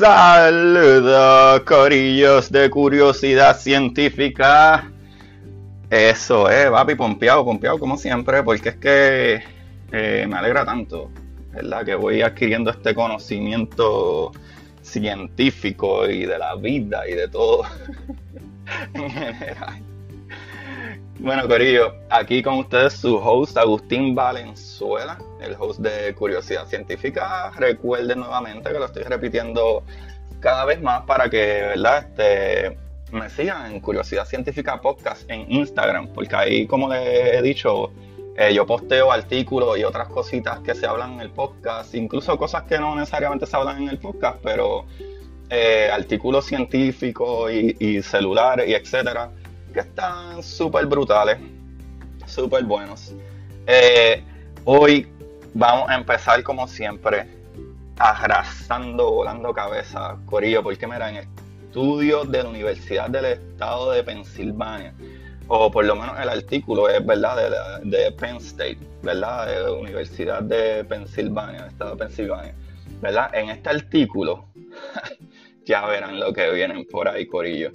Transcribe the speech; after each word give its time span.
Saludos, 0.00 1.60
corillos 1.64 2.50
de 2.50 2.70
curiosidad 2.70 3.54
científica. 3.58 4.90
Eso 5.90 6.48
es, 6.48 6.70
papi, 6.70 6.94
pompeado, 6.94 7.44
pompeado 7.44 7.78
como 7.78 7.98
siempre, 7.98 8.42
porque 8.42 8.70
es 8.70 8.76
que 8.76 9.42
eh, 9.92 10.26
me 10.26 10.38
alegra 10.38 10.64
tanto, 10.64 11.10
¿verdad? 11.52 11.84
Que 11.84 11.94
voy 11.96 12.22
adquiriendo 12.22 12.70
este 12.70 12.94
conocimiento 12.94 14.32
científico 14.80 16.08
y 16.08 16.24
de 16.24 16.38
la 16.38 16.54
vida 16.54 17.06
y 17.06 17.12
de 17.12 17.28
todo 17.28 17.64
en 18.94 19.10
general. 19.10 19.89
Bueno, 21.22 21.46
Corillo, 21.46 21.96
aquí 22.08 22.42
con 22.42 22.60
ustedes 22.60 22.94
su 22.94 23.16
host 23.16 23.54
Agustín 23.58 24.14
Valenzuela, 24.14 25.18
el 25.42 25.54
host 25.58 25.80
de 25.80 26.14
Curiosidad 26.14 26.66
Científica. 26.66 27.50
Recuerden 27.58 28.20
nuevamente 28.20 28.72
que 28.72 28.78
lo 28.78 28.86
estoy 28.86 29.02
repitiendo 29.02 29.84
cada 30.40 30.64
vez 30.64 30.80
más 30.80 31.02
para 31.02 31.28
que, 31.28 31.36
¿verdad? 31.36 32.06
Este, 32.08 32.78
me 33.12 33.28
sigan 33.28 33.70
en 33.70 33.80
Curiosidad 33.80 34.24
Científica 34.24 34.80
Podcast 34.80 35.30
en 35.30 35.44
Instagram, 35.52 36.08
porque 36.14 36.34
ahí, 36.34 36.66
como 36.66 36.88
les 36.88 37.34
he 37.34 37.42
dicho, 37.42 37.92
eh, 38.38 38.54
yo 38.54 38.64
posteo 38.64 39.12
artículos 39.12 39.78
y 39.78 39.84
otras 39.84 40.08
cositas 40.08 40.60
que 40.60 40.74
se 40.74 40.86
hablan 40.86 41.12
en 41.12 41.20
el 41.20 41.30
podcast, 41.30 41.94
incluso 41.94 42.38
cosas 42.38 42.62
que 42.62 42.78
no 42.78 42.96
necesariamente 42.96 43.44
se 43.44 43.54
hablan 43.58 43.82
en 43.82 43.90
el 43.90 43.98
podcast, 43.98 44.38
pero 44.42 44.86
eh, 45.50 45.90
artículos 45.92 46.46
científicos 46.46 47.52
y, 47.52 47.76
y 47.78 48.00
celulares 48.00 48.66
y 48.66 48.72
etcétera 48.72 49.32
que 49.72 49.80
están 49.80 50.42
súper 50.42 50.86
brutales, 50.86 51.38
súper 52.26 52.64
buenos. 52.64 53.14
Eh, 53.66 54.22
hoy 54.64 55.06
vamos 55.54 55.88
a 55.88 55.96
empezar 55.96 56.42
como 56.42 56.66
siempre, 56.66 57.26
arrasando, 57.98 59.10
volando 59.12 59.52
cabeza, 59.52 60.16
Corillo, 60.26 60.62
porque 60.62 60.86
mira, 60.86 61.10
en 61.10 61.16
estudios 61.16 62.30
de 62.30 62.42
la 62.42 62.48
Universidad 62.48 63.10
del 63.10 63.26
Estado 63.26 63.92
de 63.92 64.02
Pensilvania, 64.02 64.94
o 65.48 65.70
por 65.70 65.84
lo 65.84 65.96
menos 65.96 66.18
el 66.20 66.28
artículo 66.28 66.88
es, 66.88 67.04
¿verdad?, 67.04 67.80
de, 67.82 68.12
Penn 68.12 68.36
State, 68.36 68.78
¿verdad?, 69.02 69.46
de 69.46 69.62
la 69.62 69.72
Universidad 69.72 70.42
de 70.42 70.84
Pensilvania, 70.84 71.66
Estado 71.66 71.92
de 71.92 71.96
Pensilvania, 71.96 72.54
¿verdad? 73.00 73.34
En 73.34 73.50
este 73.50 73.68
artículo, 73.68 74.46
ya 75.64 75.86
verán 75.86 76.18
lo 76.18 76.32
que 76.32 76.50
vienen 76.50 76.86
por 76.86 77.08
ahí, 77.08 77.26
Corillo 77.26 77.72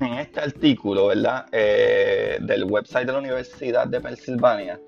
en 0.00 0.14
este 0.14 0.40
artículo, 0.40 1.08
¿verdad? 1.08 1.46
Eh, 1.52 2.38
del 2.40 2.64
website 2.64 3.06
de 3.06 3.12
la 3.12 3.18
Universidad 3.18 3.86
de 3.86 4.00
Pensilvania, 4.00 4.80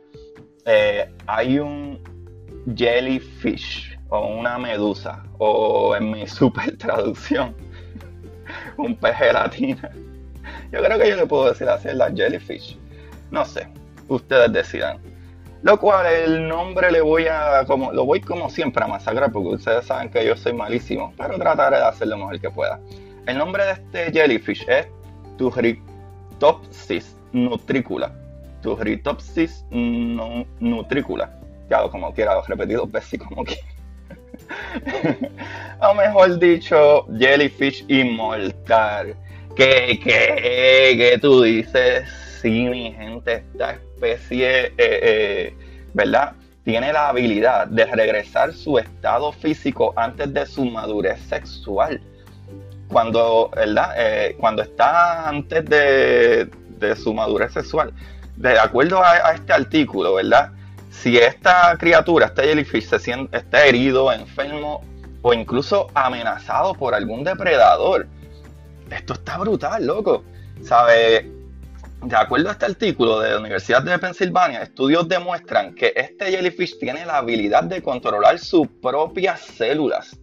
eh, 0.64 1.10
hay 1.26 1.58
un 1.58 2.02
jellyfish 2.74 3.98
o 4.08 4.26
una 4.26 4.58
medusa, 4.58 5.22
o 5.38 5.94
en 5.96 6.10
mi 6.10 6.26
super 6.38 6.76
traducción, 6.76 7.54
un 8.76 8.96
pez 8.96 9.16
gelatina. 9.16 9.90
Yo 10.70 10.82
creo 10.82 10.98
que 10.98 11.10
yo 11.10 11.16
le 11.16 11.26
puedo 11.26 11.48
decir 11.48 11.68
así, 11.68 11.88
la 11.92 12.10
jellyfish. 12.10 12.78
No 13.30 13.44
sé, 13.44 13.68
ustedes 14.08 14.52
decidan. 14.52 14.98
Lo 15.62 15.78
cual 15.78 16.06
el 16.06 16.48
nombre 16.48 16.90
le 16.90 17.00
voy 17.00 17.26
a, 17.26 17.64
como, 17.66 17.92
lo 17.92 18.04
voy 18.04 18.20
como 18.20 18.50
siempre 18.50 18.82
a 18.82 18.88
masacrar 18.88 19.30
porque 19.30 19.50
ustedes 19.50 19.86
saben 19.86 20.10
que 20.10 20.26
yo 20.26 20.36
soy 20.36 20.52
malísimo, 20.52 21.12
pero 21.16 21.38
trataré 21.38 21.76
de 21.76 21.84
hacer 21.84 22.08
lo 22.08 22.16
mejor 22.18 22.40
que 22.40 22.50
pueda. 22.50 22.80
El 23.26 23.38
nombre 23.38 23.64
de 23.64 23.72
este 23.72 24.12
jellyfish 24.12 24.68
es 24.68 24.88
Turritopsis 25.36 27.16
nutricula. 27.32 28.12
Turritopsis 28.62 29.64
nutricula. 29.70 31.38
Ya, 31.68 31.88
como 31.88 32.12
quiera, 32.12 32.34
lo 32.34 32.42
repetí 32.42 32.74
dos 32.74 32.88
como 33.18 33.44
que. 33.44 33.56
o 35.80 35.94
mejor 35.94 36.38
dicho, 36.38 37.06
jellyfish 37.18 37.84
inmortal. 37.88 39.14
¿Qué, 39.56 40.00
qué, 40.02 40.94
qué 40.96 41.18
tú 41.20 41.42
dices? 41.42 42.08
Sí, 42.40 42.68
mi 42.68 42.92
gente, 42.92 43.44
esta 43.52 43.72
especie, 43.72 44.66
eh, 44.66 44.72
eh, 44.78 45.54
¿verdad? 45.94 46.32
Tiene 46.64 46.92
la 46.92 47.08
habilidad 47.08 47.66
de 47.66 47.84
regresar 47.86 48.52
su 48.52 48.78
estado 48.78 49.32
físico 49.32 49.92
antes 49.96 50.32
de 50.32 50.46
su 50.46 50.64
madurez 50.64 51.20
sexual 51.20 52.00
cuando, 52.92 53.50
¿verdad? 53.54 53.94
Eh, 53.96 54.36
cuando 54.38 54.62
está 54.62 55.28
antes 55.28 55.64
de, 55.64 56.50
su 56.96 57.14
madurez 57.14 57.52
sexual. 57.52 57.92
De 58.36 58.58
acuerdo 58.58 59.02
a, 59.02 59.32
este 59.34 59.52
artículo, 59.52 60.14
¿verdad? 60.14 60.50
Si 60.90 61.16
esta 61.16 61.76
criatura, 61.78 62.26
este 62.26 62.42
jellyfish, 62.42 62.88
se 62.88 62.98
siente, 62.98 63.36
está 63.38 63.64
herido, 63.64 64.12
enfermo 64.12 64.82
o 65.22 65.32
incluso 65.32 65.88
amenazado 65.94 66.74
por 66.74 66.94
algún 66.94 67.24
depredador, 67.24 68.06
esto 68.90 69.14
está 69.14 69.38
brutal, 69.38 69.86
loco. 69.86 70.24
¿Sabe? 70.62 71.30
De 72.02 72.16
acuerdo 72.16 72.48
a 72.48 72.52
este 72.52 72.66
artículo 72.66 73.20
de 73.20 73.30
la 73.30 73.38
Universidad 73.38 73.82
de 73.82 73.96
Pensilvania, 73.96 74.62
estudios 74.62 75.08
demuestran 75.08 75.74
que 75.74 75.92
este 75.94 76.32
jellyfish 76.32 76.78
tiene 76.78 77.06
la 77.06 77.18
habilidad 77.18 77.62
de 77.62 77.80
controlar 77.80 78.40
sus 78.40 78.66
propias 78.82 79.40
células 79.40 80.18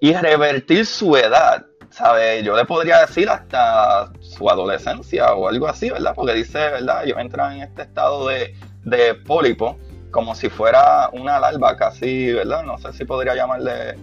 y 0.00 0.12
revertir 0.12 0.86
su 0.86 1.16
edad 1.16 1.66
¿sabe? 1.94 2.42
Yo 2.42 2.56
le 2.56 2.64
podría 2.64 3.00
decir 3.00 3.28
hasta 3.28 4.10
su 4.20 4.50
adolescencia 4.50 5.32
o 5.34 5.48
algo 5.48 5.68
así, 5.68 5.90
¿verdad? 5.90 6.12
Porque 6.14 6.34
dice, 6.34 6.58
¿verdad? 6.58 7.04
Ellos 7.04 7.18
entran 7.20 7.56
en 7.56 7.62
este 7.62 7.82
estado 7.82 8.26
de, 8.26 8.54
de 8.82 9.14
pólipo 9.14 9.78
como 10.10 10.34
si 10.34 10.48
fuera 10.48 11.08
una 11.12 11.38
larva 11.38 11.76
casi, 11.76 12.32
¿verdad? 12.32 12.64
No 12.64 12.78
sé 12.78 12.92
si 12.92 13.04
podría 13.04 13.36
llamarle 13.36 13.96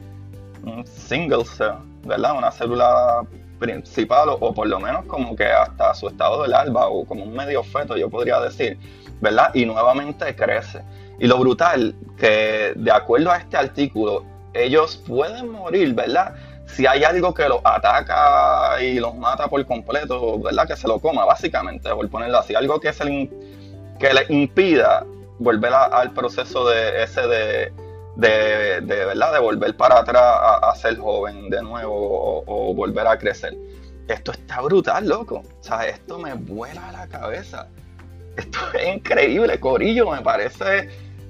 un 0.64 0.86
single 0.88 1.44
cell, 1.44 1.76
¿verdad? 2.06 2.38
Una 2.38 2.52
célula 2.52 3.24
principal 3.60 4.30
o, 4.40 4.54
por 4.54 4.68
lo 4.68 4.80
menos 4.80 5.06
como 5.06 5.36
que 5.36 5.46
hasta 5.46 5.94
su 5.94 6.08
estado 6.08 6.44
de 6.44 6.48
larva 6.48 6.88
o 6.88 7.06
como 7.06 7.26
un 7.26 7.34
medio 7.34 7.62
feto, 7.62 7.98
yo 7.98 8.10
podría 8.10 8.40
decir, 8.40 8.80
¿verdad? 9.20 9.54
Y 9.54 9.66
nuevamente 9.66 10.34
crece. 10.34 10.82
Y 11.20 11.28
lo 11.28 11.38
brutal 11.38 11.94
que 12.18 12.72
de 12.74 12.92
acuerdo 12.92 13.32
a 13.32 13.38
este 13.38 13.58
artículo, 13.58 14.24
ellos 14.54 14.98
pueden 15.08 15.50
morir, 15.50 15.94
¿verdad? 15.94 16.36
Si 16.76 16.86
hay 16.88 17.04
algo 17.04 17.34
que 17.34 17.48
los 17.48 17.60
ataca 17.64 18.82
y 18.82 19.00
los 19.00 19.16
mata 19.16 19.48
por 19.48 19.66
completo, 19.66 20.40
¿verdad? 20.40 20.68
Que 20.68 20.76
se 20.76 20.88
lo 20.88 21.00
coma, 21.00 21.26
básicamente, 21.26 21.90
por 21.90 22.10
ponerlo 22.10 22.40
así. 22.40 22.56
Algo 22.56 22.80
que, 22.80 22.94
se 22.94 23.06
le, 23.06 23.30
que 24.00 24.14
le 24.14 24.26
impida 24.30 25.06
volver 25.40 25.74
al 25.74 26.12
proceso 26.12 26.68
de 26.68 27.04
ese 27.04 27.22
de, 27.28 27.72
de, 28.16 28.82
¿verdad? 28.82 29.34
De 29.34 29.40
volver 29.40 29.76
para 29.76 30.00
atrás 30.00 30.24
a, 30.64 30.74
ser 30.76 30.98
joven 30.98 31.50
de 31.50 31.62
nuevo 31.62 32.44
o, 32.46 32.74
volver 32.74 33.08
a 33.08 33.18
crecer. 33.18 33.58
Esto 34.08 34.32
está 34.32 34.62
brutal, 34.62 35.08
loco. 35.08 35.44
O 35.60 35.64
sea, 35.64 35.88
esto 35.88 36.20
me 36.20 36.34
vuela 36.34 36.92
la 36.92 37.08
cabeza. 37.08 37.68
Esto 38.38 38.60
es 38.74 38.96
increíble, 38.96 39.60
Corillo. 39.60 40.12
Me 40.12 40.22
parece 40.22 40.90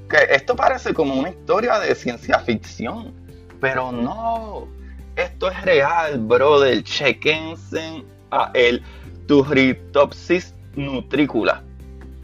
que 0.10 0.18
esto 0.30 0.56
parece 0.56 0.94
como 0.94 1.16
una 1.16 1.30
historia 1.30 1.80
de 1.80 1.96
ciencia 1.96 2.40
ficción. 2.40 3.14
Pero 3.60 3.92
no, 3.92 4.68
esto 5.16 5.50
es 5.50 5.62
real, 5.64 6.20
brother. 6.20 6.84
Chequense 6.84 8.04
a 8.32 8.52
el 8.54 8.82
Turritopsis 9.28 10.56
nutricula. 10.76 11.64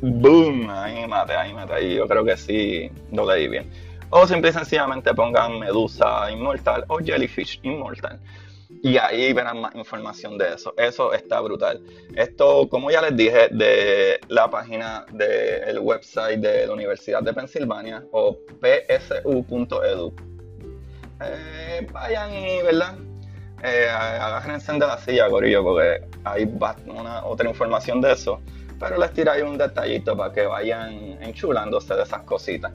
Boom, 0.02 0.70
ahí 0.70 1.08
mate, 1.08 1.34
ahí 1.34 1.54
mate, 1.54 1.74
ahí 1.74 1.96
yo 1.96 2.08
creo 2.08 2.24
que 2.24 2.38
sí 2.38 2.92
lo 3.12 3.26
leí 3.26 3.48
bien. 3.48 3.70
O 4.10 4.26
simple 4.26 4.52
y 4.52 4.54
sencillamente 4.54 5.14
pongan 5.14 5.60
medusa 5.60 6.32
inmortal 6.32 6.86
o 6.88 7.00
jellyfish 7.00 7.60
inmortal. 7.64 8.20
Y 8.84 8.98
ahí 8.98 9.34
verán 9.34 9.62
más 9.62 9.76
información 9.76 10.38
de 10.38 10.54
eso. 10.54 10.74
Eso 10.78 11.14
está 11.14 11.42
brutal. 11.42 11.82
Esto, 12.16 12.70
como 12.70 12.92
ya 12.92 13.02
les 13.02 13.18
dije, 13.18 13.50
de 13.50 14.20
la 14.28 14.50
página 14.50 15.06
del 15.12 15.80
website 15.80 16.40
de 16.40 16.68
la 16.68 16.74
Universidad 16.74 17.24
de 17.24 17.34
Pensilvania 17.34 18.04
o 18.12 18.38
psu.edu 18.62 20.14
eh, 21.22 21.88
vayan 21.92 22.34
y, 22.34 22.62
¿verdad? 22.62 22.96
Eh, 23.64 23.90
agárrense 23.90 24.72
de 24.74 24.80
la 24.80 24.98
silla, 25.00 25.30
Corillo, 25.30 25.64
porque 25.64 26.04
hay 26.24 26.44
una, 26.86 27.26
otra 27.26 27.50
información 27.50 28.02
de 28.02 28.14
eso. 28.14 28.40
Pero 28.80 28.98
les 28.98 29.12
tiraré 29.14 29.44
un 29.44 29.58
detallito 29.58 30.16
para 30.16 30.32
que 30.32 30.46
vayan 30.46 30.92
enchulándose 31.22 31.96
de 31.96 32.04
esas 32.04 32.22
cositas. 32.22 32.72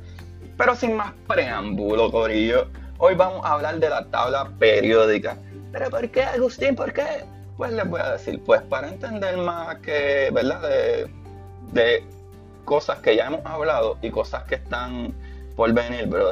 Pero 0.56 0.74
sin 0.74 0.96
más 0.96 1.12
preámbulo, 1.28 2.10
Corillo, 2.10 2.68
hoy 2.98 3.14
vamos 3.14 3.44
a 3.46 3.52
hablar 3.52 3.78
de 3.78 3.88
la 3.88 4.04
tabla 4.06 4.50
periódica. 4.58 5.36
¿Pero 5.70 5.90
por 5.90 6.08
qué, 6.10 6.24
Agustín? 6.24 6.74
¿Por 6.74 6.92
qué? 6.92 7.24
Pues 7.56 7.72
les 7.72 7.88
voy 7.88 8.00
a 8.00 8.12
decir, 8.12 8.42
pues 8.44 8.60
para 8.62 8.88
entender 8.88 9.36
más 9.36 9.76
que, 9.76 10.30
¿verdad? 10.32 10.60
De, 10.62 11.10
de 11.72 12.04
cosas 12.64 12.98
que 12.98 13.14
ya 13.14 13.26
hemos 13.26 13.44
hablado 13.46 13.98
y 14.02 14.10
cosas 14.10 14.44
que 14.44 14.56
están 14.56 15.14
por 15.52 15.72
venir, 15.72 16.08
pero 16.10 16.30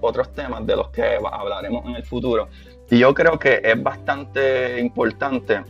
otros 0.00 0.32
temas 0.32 0.66
de 0.66 0.76
los 0.76 0.88
que 0.88 1.18
hablaremos 1.30 1.84
en 1.86 1.96
el 1.96 2.04
futuro. 2.04 2.48
Y 2.90 2.98
yo 2.98 3.14
creo 3.14 3.38
que 3.38 3.60
es 3.62 3.82
bastante 3.82 4.80
importante 4.80 5.62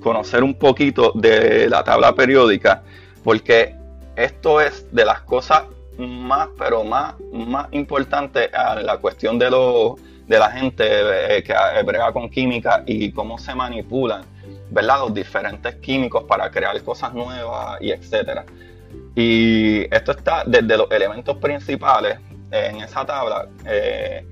conocer 0.00 0.42
un 0.42 0.54
poquito 0.54 1.12
de 1.14 1.68
la 1.68 1.84
tabla 1.84 2.14
periódica, 2.14 2.82
porque 3.22 3.74
esto 4.16 4.60
es 4.60 4.86
de 4.92 5.04
las 5.04 5.20
cosas 5.22 5.64
más, 5.98 6.48
pero 6.58 6.84
más, 6.84 7.14
más 7.32 7.68
importantes 7.72 8.52
a 8.54 8.76
la 8.80 8.96
cuestión 8.98 9.38
de 9.38 9.50
los, 9.50 9.94
de 10.26 10.38
la 10.38 10.50
gente 10.50 10.84
eh, 11.36 11.42
que 11.42 11.54
brega 11.84 12.12
con 12.12 12.30
química 12.30 12.82
y 12.86 13.12
cómo 13.12 13.38
se 13.38 13.54
manipulan, 13.54 14.22
¿verdad? 14.70 15.00
Los 15.00 15.14
diferentes 15.14 15.74
químicos 15.76 16.24
para 16.24 16.50
crear 16.50 16.80
cosas 16.82 17.12
nuevas 17.12 17.78
y 17.80 17.90
etcétera. 17.90 18.44
Y 19.14 19.92
esto 19.94 20.12
está 20.12 20.44
desde 20.46 20.76
los 20.76 20.90
elementos 20.90 21.36
principales 21.38 22.18
en 22.50 22.76
esa 22.76 23.04
tabla 23.04 23.48
eh, 23.66 24.24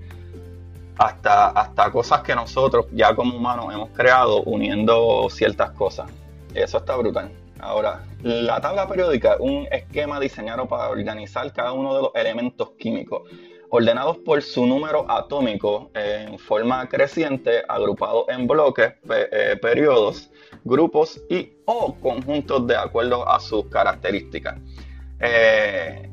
hasta, 0.97 1.49
hasta 1.49 1.91
cosas 1.91 2.23
que 2.23 2.35
nosotros 2.35 2.87
ya 2.93 3.15
como 3.15 3.37
humanos 3.37 3.73
hemos 3.73 3.91
creado 3.91 4.43
uniendo 4.43 5.29
ciertas 5.31 5.71
cosas. 5.73 6.11
Eso 6.55 6.79
está 6.79 6.97
brutal. 6.97 7.31
Ahora, 7.61 8.05
la 8.23 8.61
tabla 8.61 8.87
periódica 8.89 9.35
es 9.35 9.41
un 9.41 9.67
esquema 9.71 10.21
diseñado 10.21 10.67
para 10.67 10.89
organizar 10.89 11.53
cada 11.53 11.73
uno 11.73 11.95
de 11.95 12.03
los 12.03 12.11
elementos 12.15 12.71
químicos, 12.79 13.23
ordenados 13.71 14.19
por 14.19 14.43
su 14.43 14.67
número 14.67 15.11
atómico 15.11 15.91
en 15.95 16.39
forma 16.39 16.89
creciente, 16.89 17.63
agrupados 17.69 18.25
en 18.29 18.47
bloques, 18.47 18.95
eh, 19.11 19.59
periodos, 19.61 20.31
grupos 20.65 21.21
y 21.29 21.53
o 21.65 21.95
conjuntos 21.95 22.67
de 22.67 22.77
acuerdo 22.77 23.29
a 23.29 23.41
sus 23.41 23.67
características. 23.67 24.57
Eh, 25.21 26.09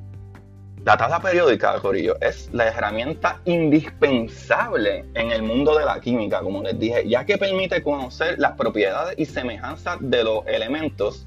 la 0.86 0.98
tabla 0.98 1.19
periódica, 1.19 1.80
Corillo, 1.80 2.16
es 2.22 2.48
la 2.54 2.68
herramienta 2.68 3.42
indispensable 3.46 5.04
en 5.16 5.31
el 5.31 5.42
mundo 5.42 5.75
de 5.75 5.84
la 5.84 6.00
química, 6.00 6.42
como 6.42 6.62
les 6.62 6.78
dije, 6.78 7.10
ya 7.10 7.25
que 7.25 7.40
permite 7.40 7.81
conocer 7.81 8.38
las 8.38 8.51
propiedades 8.51 9.16
y 9.18 9.25
semejanzas 9.25 9.98
de 10.00 10.24
los 10.24 10.46
elementos, 10.46 11.25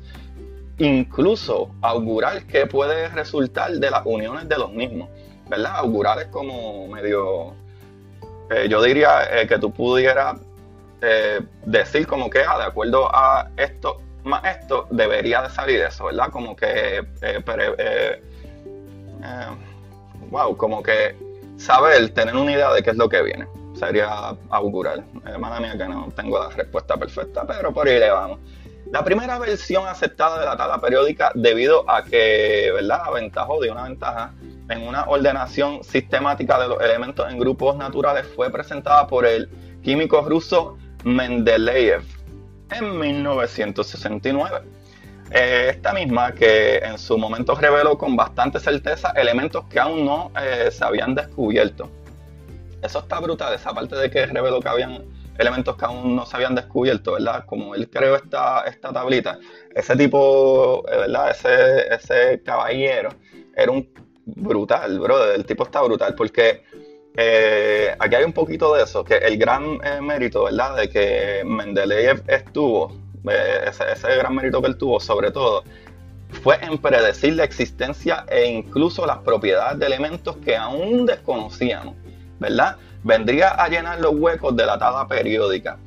incluso 0.79 1.75
augurar 1.81 2.45
qué 2.45 2.67
puede 2.67 3.09
resultar 3.09 3.73
de 3.73 3.91
las 3.91 4.03
uniones 4.05 4.49
de 4.49 4.59
los 4.59 4.73
mismos, 4.73 5.09
¿verdad? 5.49 5.77
Augurar 5.77 6.19
es 6.19 6.27
como 6.27 6.87
medio, 6.89 7.55
eh, 8.51 8.69
yo 8.69 8.83
diría 8.83 9.41
eh, 9.41 9.47
que 9.47 9.59
tú 9.59 9.73
pudieras 9.73 10.41
eh, 11.01 11.41
decir 11.65 12.07
como 12.07 12.29
que, 12.31 12.41
ah, 12.41 12.59
de 12.59 12.65
acuerdo 12.65 13.09
a 13.15 13.51
esto 13.57 14.01
más 14.29 14.45
esto, 14.45 14.87
debería 14.91 15.43
de 15.43 15.51
salir 15.51 15.81
eso, 15.81 16.05
¿verdad? 16.05 16.31
Como 16.31 16.55
que 16.55 17.05
eh, 17.23 18.23
wow, 20.31 20.57
como 20.57 20.83
que 20.83 21.17
saber, 21.57 22.11
tener 22.11 22.37
una 22.37 22.53
idea 22.53 22.73
de 22.73 22.83
qué 22.83 22.91
es 22.91 22.97
lo 22.97 23.09
que 23.09 23.23
viene. 23.23 23.47
Sería 23.75 24.37
augural. 24.51 25.05
Hermana 25.25 25.61
mía 25.61 25.79
que 25.79 25.87
no 25.89 26.13
tengo 26.15 26.39
la 26.39 26.51
respuesta 26.51 26.97
perfecta, 26.97 27.47
pero 27.47 27.73
por 27.73 27.87
ahí 27.89 27.99
le 27.99 28.11
vamos. 28.11 28.41
La 28.91 29.05
primera 29.05 29.39
versión 29.39 29.87
aceptada 29.87 30.41
de 30.41 30.47
la 30.47 30.57
tabla 30.57 30.81
periódica 30.81 31.31
debido 31.35 31.89
a 31.91 32.05
que, 32.05 32.71
¿verdad? 32.73 33.03
Aventajó 33.05 33.61
de 33.61 33.71
una 33.71 33.83
ventaja 33.83 34.33
en 34.71 34.87
una 34.87 35.05
ordenación 35.05 35.85
sistemática 35.85 36.59
de 36.59 36.69
los 36.69 36.81
elementos 36.81 37.31
en 37.31 37.39
grupos 37.39 37.77
naturales 37.77 38.27
fue 38.35 38.51
presentada 38.51 39.07
por 39.07 39.27
el 39.27 39.51
químico 39.83 40.23
ruso 40.23 40.79
Mendeleev 41.05 42.03
en 42.71 42.99
1969. 42.99 44.63
Eh, 45.33 45.69
esta 45.71 45.93
misma 45.93 46.33
que 46.33 46.79
en 46.79 46.97
su 46.97 47.19
momento 47.19 47.55
reveló 47.55 47.99
con 47.99 48.17
bastante 48.17 48.59
certeza 48.59 49.11
elementos 49.11 49.65
que 49.67 49.79
aún 49.79 50.07
no 50.07 50.33
eh, 50.41 50.71
se 50.71 50.83
habían 50.83 51.15
descubierto. 51.15 51.91
Eso 52.83 53.01
está 53.01 53.21
brutal, 53.21 53.53
esa 53.53 53.75
parte 53.75 53.97
de 53.97 54.09
que 54.09 54.25
reveló 54.25 54.61
que 54.61 54.69
habían 54.69 55.05
elementos 55.39 55.77
que 55.77 55.85
aún 55.85 56.17
no 56.17 56.27
se 56.27 56.37
habían 56.37 56.55
descubierto, 56.55 57.13
¿verdad? 57.13 57.45
Como 57.47 57.75
él 57.75 57.89
creó 57.89 58.17
esta, 58.17 58.65
esta 58.67 58.93
tablita, 58.93 59.39
ese 59.75 59.97
tipo, 59.97 60.85
eh, 60.91 60.99
¿verdad? 60.99 61.31
Ese, 61.31 61.95
ese 61.95 62.43
caballero 62.43 63.11
era 63.57 63.73
un 63.73 63.89
brutal, 64.27 64.99
brother, 64.99 65.37
el 65.37 65.47
tipo 65.47 65.65
está 65.65 65.81
brutal, 65.83 66.15
porque 66.15 66.63
aquí 67.99 68.15
hay 68.15 68.25
un 68.25 68.33
poquito 68.33 68.75
de 68.75 68.85
eso, 68.85 69.03
que 69.03 69.17
el 69.17 69.39
gran 69.39 69.79
mérito, 70.03 70.45
¿verdad? 70.45 70.77
De 70.77 70.89
que 70.89 71.43
Mendeleev 71.45 72.23
estuvo 72.29 72.93
ese, 73.31 74.17
gran 74.17 74.35
mérito 74.35 74.61
que 74.61 74.69
él 74.69 74.77
tuvo, 74.77 75.01
sobre 75.01 75.31
todo, 75.31 75.65
fue 76.43 76.59
en 76.63 76.79
predecir 76.79 77.35
la 77.35 77.45
existencia 77.45 78.25
e 78.29 78.47
incluso 78.47 79.07
las 79.07 79.19
propiedades 79.19 79.79
de 79.79 79.87
elementos 79.87 80.37
que 80.39 80.57
aún 80.57 81.07
desconocíamos, 81.07 81.95
¿verdad? 82.39 82.77
Vendría 83.03 83.51
a 83.51 83.69
llenar 83.69 84.01
los 84.01 84.15
huecos 84.15 84.57
de 84.57 84.67
la 84.67 84.79
tabla 84.79 85.07
periódica. 85.07 85.79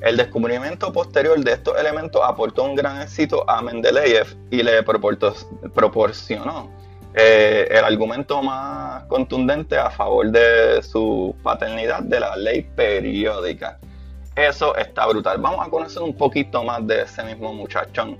El 0.00 0.16
descubrimiento 0.16 0.92
posterior 0.92 1.38
de 1.40 1.52
estos 1.52 1.76
elementos 1.78 2.22
aportó 2.24 2.64
un 2.64 2.76
gran 2.76 3.02
éxito 3.02 3.48
a 3.50 3.60
Mendeleev 3.62 4.36
y 4.50 4.62
le 4.62 4.82
proporcionó 4.82 6.70
eh, 7.14 7.66
el 7.70 7.84
argumento 7.84 8.40
más 8.42 9.04
contundente 9.04 9.76
a 9.76 9.90
favor 9.90 10.30
de 10.30 10.80
su 10.82 11.34
paternidad 11.42 12.02
de 12.02 12.20
la 12.20 12.36
ley 12.36 12.62
periódica. 12.76 13.78
Eso 14.36 14.76
está 14.76 15.04
brutal. 15.06 15.38
Vamos 15.38 15.66
a 15.66 15.70
conocer 15.70 16.00
un 16.00 16.14
poquito 16.16 16.62
más 16.62 16.86
de 16.86 17.02
ese 17.02 17.24
mismo 17.24 17.52
muchachón. 17.52 18.16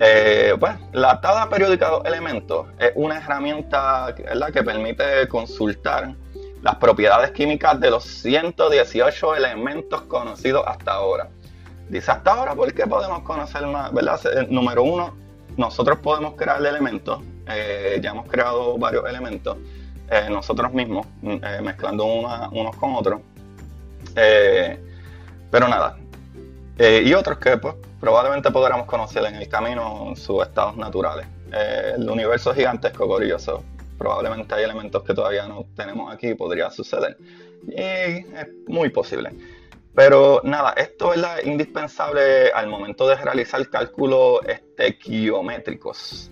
Eh, 0.00 0.56
pues, 0.58 0.72
la 0.92 1.20
tabla 1.20 1.48
periódica 1.48 1.88
de 1.88 2.08
elementos 2.08 2.66
es 2.80 2.90
una 2.96 3.18
herramienta 3.18 4.12
que 4.52 4.62
permite 4.64 5.28
consultar 5.28 6.16
las 6.62 6.76
propiedades 6.76 7.32
químicas 7.32 7.78
de 7.80 7.90
los 7.90 8.04
118 8.04 9.34
elementos 9.34 10.02
conocidos 10.02 10.64
hasta 10.66 10.92
ahora. 10.92 11.28
Dice 11.88 12.10
hasta 12.10 12.32
ahora 12.32 12.54
porque 12.54 12.86
podemos 12.86 13.22
conocer 13.22 13.66
más, 13.66 13.92
¿verdad? 13.92 14.20
Eh, 14.24 14.46
número 14.48 14.82
uno, 14.82 15.14
nosotros 15.56 15.98
podemos 15.98 16.34
crear 16.34 16.64
elementos, 16.64 17.20
eh, 17.48 18.00
ya 18.02 18.10
hemos 18.10 18.26
creado 18.28 18.78
varios 18.78 19.08
elementos 19.08 19.56
nosotros 20.28 20.74
mismos, 20.74 21.06
mezclando 21.22 22.04
unos 22.04 22.76
con 22.76 22.94
otros. 22.96 23.22
Pero 24.14 25.68
nada. 25.68 25.96
Eh, 26.78 27.02
y 27.04 27.12
otros 27.12 27.38
que 27.38 27.58
pues, 27.58 27.74
probablemente 28.00 28.50
podremos 28.50 28.86
conocer 28.86 29.24
en 29.26 29.36
el 29.36 29.48
camino 29.48 30.06
en 30.08 30.16
sus 30.16 30.42
estados 30.42 30.76
naturales. 30.76 31.26
Eh, 31.52 31.92
el 31.96 32.08
universo 32.08 32.50
es 32.50 32.56
gigantesco, 32.56 33.06
curioso. 33.06 33.62
Probablemente 34.02 34.52
hay 34.54 34.64
elementos 34.64 35.04
que 35.04 35.14
todavía 35.14 35.46
no 35.46 35.64
tenemos 35.76 36.12
aquí, 36.12 36.34
podría 36.34 36.70
suceder. 36.70 37.16
Y 37.68 37.78
es 37.78 38.48
muy 38.66 38.88
posible. 38.88 39.30
Pero 39.94 40.40
nada, 40.42 40.72
esto 40.72 41.14
es 41.14 41.22
indispensable 41.44 42.50
al 42.50 42.66
momento 42.66 43.06
de 43.06 43.14
realizar 43.14 43.68
cálculos 43.68 44.40
estequiométricos. 44.46 46.30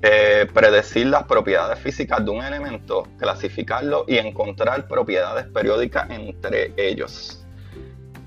Eh, 0.00 0.46
predecir 0.54 1.06
las 1.08 1.24
propiedades 1.24 1.78
físicas 1.78 2.24
de 2.24 2.30
un 2.30 2.42
elemento, 2.42 3.06
clasificarlo 3.18 4.04
y 4.08 4.16
encontrar 4.16 4.88
propiedades 4.88 5.46
periódicas 5.46 6.08
entre 6.10 6.72
ellos 6.76 7.42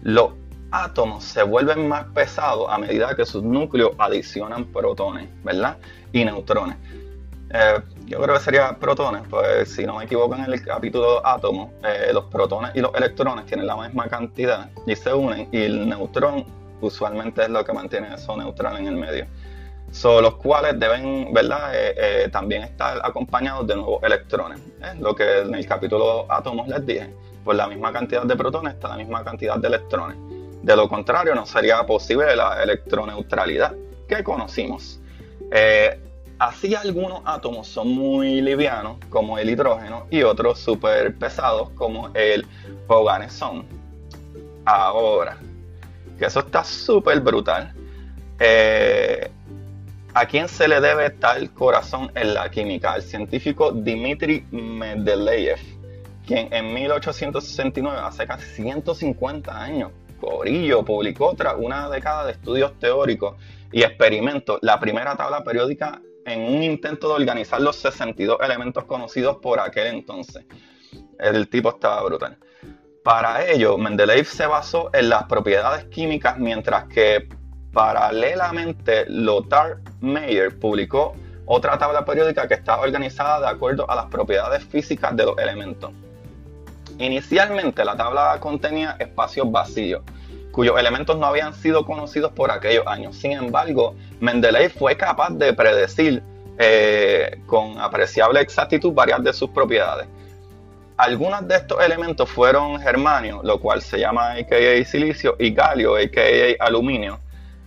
los 0.05 0.33
átomos 0.69 1.23
se 1.23 1.41
vuelven 1.41 1.87
más 1.87 2.05
pesados 2.13 2.67
a 2.69 2.77
medida 2.77 3.15
que 3.15 3.25
sus 3.25 3.41
núcleos 3.41 3.93
adicionan 3.97 4.65
protones, 4.65 5.27
¿verdad? 5.43 5.77
Y 6.11 6.23
neutrones. 6.23 6.77
Eh, 7.49 7.81
yo 8.05 8.21
creo 8.21 8.35
que 8.35 8.41
sería 8.41 8.77
protones, 8.77 9.23
pues 9.29 9.73
si 9.73 9.85
no 9.85 9.97
me 9.97 10.05
equivoco 10.05 10.35
en 10.35 10.43
el 10.43 10.63
capítulo 10.63 11.25
átomos, 11.25 11.71
eh, 11.83 12.11
los 12.13 12.25
protones 12.25 12.71
y 12.75 12.79
los 12.79 12.93
electrones 12.93 13.45
tienen 13.45 13.65
la 13.67 13.75
misma 13.75 14.07
cantidad 14.07 14.69
y 14.85 14.95
se 14.95 15.13
unen 15.13 15.49
y 15.51 15.63
el 15.63 15.89
neutrón 15.89 16.45
usualmente 16.81 17.43
es 17.43 17.49
lo 17.49 17.63
que 17.63 17.73
mantiene 17.73 18.13
eso 18.13 18.37
neutral 18.37 18.77
en 18.77 18.87
el 18.87 18.95
medio. 18.95 19.25
Son 19.91 20.21
los 20.21 20.35
cuales 20.35 20.79
deben, 20.79 21.33
¿verdad? 21.33 21.71
Eh, 21.73 22.27
también 22.31 22.63
estar 22.63 22.99
acompañados 23.03 23.65
de 23.65 23.75
nuevos 23.75 24.03
electrones. 24.03 24.59
Lo 24.99 25.15
que 25.15 25.39
en 25.39 25.55
el 25.55 25.65
capítulo 25.65 26.25
átomos 26.29 26.67
les 26.67 26.85
dije 26.85 27.13
por 27.43 27.55
la 27.55 27.67
misma 27.67 27.93
cantidad 27.93 28.23
de 28.23 28.35
protones 28.35 28.73
está 28.73 28.89
la 28.89 28.97
misma 28.97 29.23
cantidad 29.23 29.57
de 29.57 29.67
electrones. 29.67 30.17
De 30.63 30.75
lo 30.75 30.89
contrario, 30.89 31.33
no 31.35 31.45
sería 31.45 31.85
posible 31.85 32.35
la 32.35 32.61
electroneutralidad 32.61 33.73
que 34.07 34.23
conocimos. 34.23 34.99
Eh, 35.51 35.99
así 36.39 36.75
algunos 36.75 37.21
átomos 37.25 37.67
son 37.67 37.89
muy 37.89 38.41
livianos, 38.41 38.97
como 39.09 39.37
el 39.37 39.49
hidrógeno, 39.49 40.07
y 40.09 40.23
otros 40.23 40.59
súper 40.59 41.15
pesados, 41.15 41.69
como 41.71 42.09
el 42.13 42.45
organesón. 42.87 43.65
Ahora, 44.65 45.37
que 46.17 46.25
eso 46.25 46.39
está 46.39 46.63
súper 46.63 47.19
brutal. 47.21 47.73
Eh, 48.39 49.29
¿A 50.13 50.25
quién 50.25 50.47
se 50.47 50.67
le 50.67 50.79
debe 50.79 51.09
tal 51.09 51.51
corazón 51.51 52.11
en 52.15 52.33
la 52.33 52.49
química? 52.49 52.93
Al 52.93 53.01
científico 53.01 53.71
Dmitry 53.71 54.45
Mendeleev 54.51 55.59
quien 56.25 56.51
en 56.51 56.73
1869, 56.73 57.99
hace 58.01 58.25
casi 58.25 58.63
150 58.63 59.61
años, 59.61 59.91
Corillo 60.19 60.83
publicó 60.83 61.33
tras 61.35 61.55
una 61.57 61.89
década 61.89 62.25
de 62.25 62.31
estudios 62.31 62.77
teóricos 62.79 63.35
y 63.71 63.83
experimentos 63.83 64.59
la 64.61 64.79
primera 64.79 65.15
tabla 65.15 65.43
periódica 65.43 66.01
en 66.25 66.41
un 66.41 66.63
intento 66.63 67.07
de 67.07 67.13
organizar 67.13 67.61
los 67.61 67.75
62 67.77 68.37
elementos 68.41 68.83
conocidos 68.85 69.37
por 69.37 69.59
aquel 69.59 69.87
entonces. 69.87 70.45
El 71.19 71.47
tipo 71.49 71.69
estaba 71.69 72.03
brutal. 72.03 72.37
Para 73.03 73.45
ello, 73.45 73.77
Mendeleev 73.77 74.25
se 74.25 74.47
basó 74.47 74.89
en 74.91 75.09
las 75.09 75.25
propiedades 75.25 75.85
químicas, 75.85 76.37
mientras 76.39 76.85
que 76.85 77.29
paralelamente 77.71 79.05
Lothar 79.07 79.77
Meyer 80.01 80.57
publicó 80.59 81.13
otra 81.45 81.77
tabla 81.77 82.03
periódica 82.03 82.47
que 82.47 82.55
estaba 82.55 82.81
organizada 82.81 83.39
de 83.41 83.47
acuerdo 83.47 83.89
a 83.89 83.95
las 83.95 84.05
propiedades 84.05 84.63
físicas 84.63 85.15
de 85.15 85.25
los 85.25 85.37
elementos. 85.37 85.91
Inicialmente 86.97 87.85
la 87.85 87.95
tabla 87.95 88.37
contenía 88.39 88.95
espacios 88.99 89.51
vacíos, 89.51 90.01
cuyos 90.55 90.79
elementos 90.79 91.17
no 91.17 91.25
habían 91.25 91.53
sido 91.53 91.85
conocidos 91.85 92.31
por 92.31 92.49
aquellos 92.49 92.87
años. 92.87 93.17
Sin 93.17 93.33
embargo, 93.33 93.93
Mendeleev 94.21 94.71
fue 94.71 94.95
capaz 94.95 95.31
de 95.31 95.51
predecir 95.51 96.23
eh, 96.57 97.41
con 97.45 97.77
apreciable 97.77 98.39
exactitud 98.39 98.93
varias 98.93 99.21
de 99.21 99.33
sus 99.33 99.49
propiedades. 99.49 100.07
Algunos 100.95 101.45
de 101.45 101.57
estos 101.57 101.83
elementos 101.83 102.29
fueron 102.29 102.79
germanio, 102.79 103.41
lo 103.43 103.59
cual 103.59 103.81
se 103.81 103.99
llama 103.99 104.31
AKA 104.31 104.85
silicio, 104.85 105.35
y 105.37 105.51
galio, 105.51 105.97
AKA 105.97 106.55
aluminio. 106.61 107.19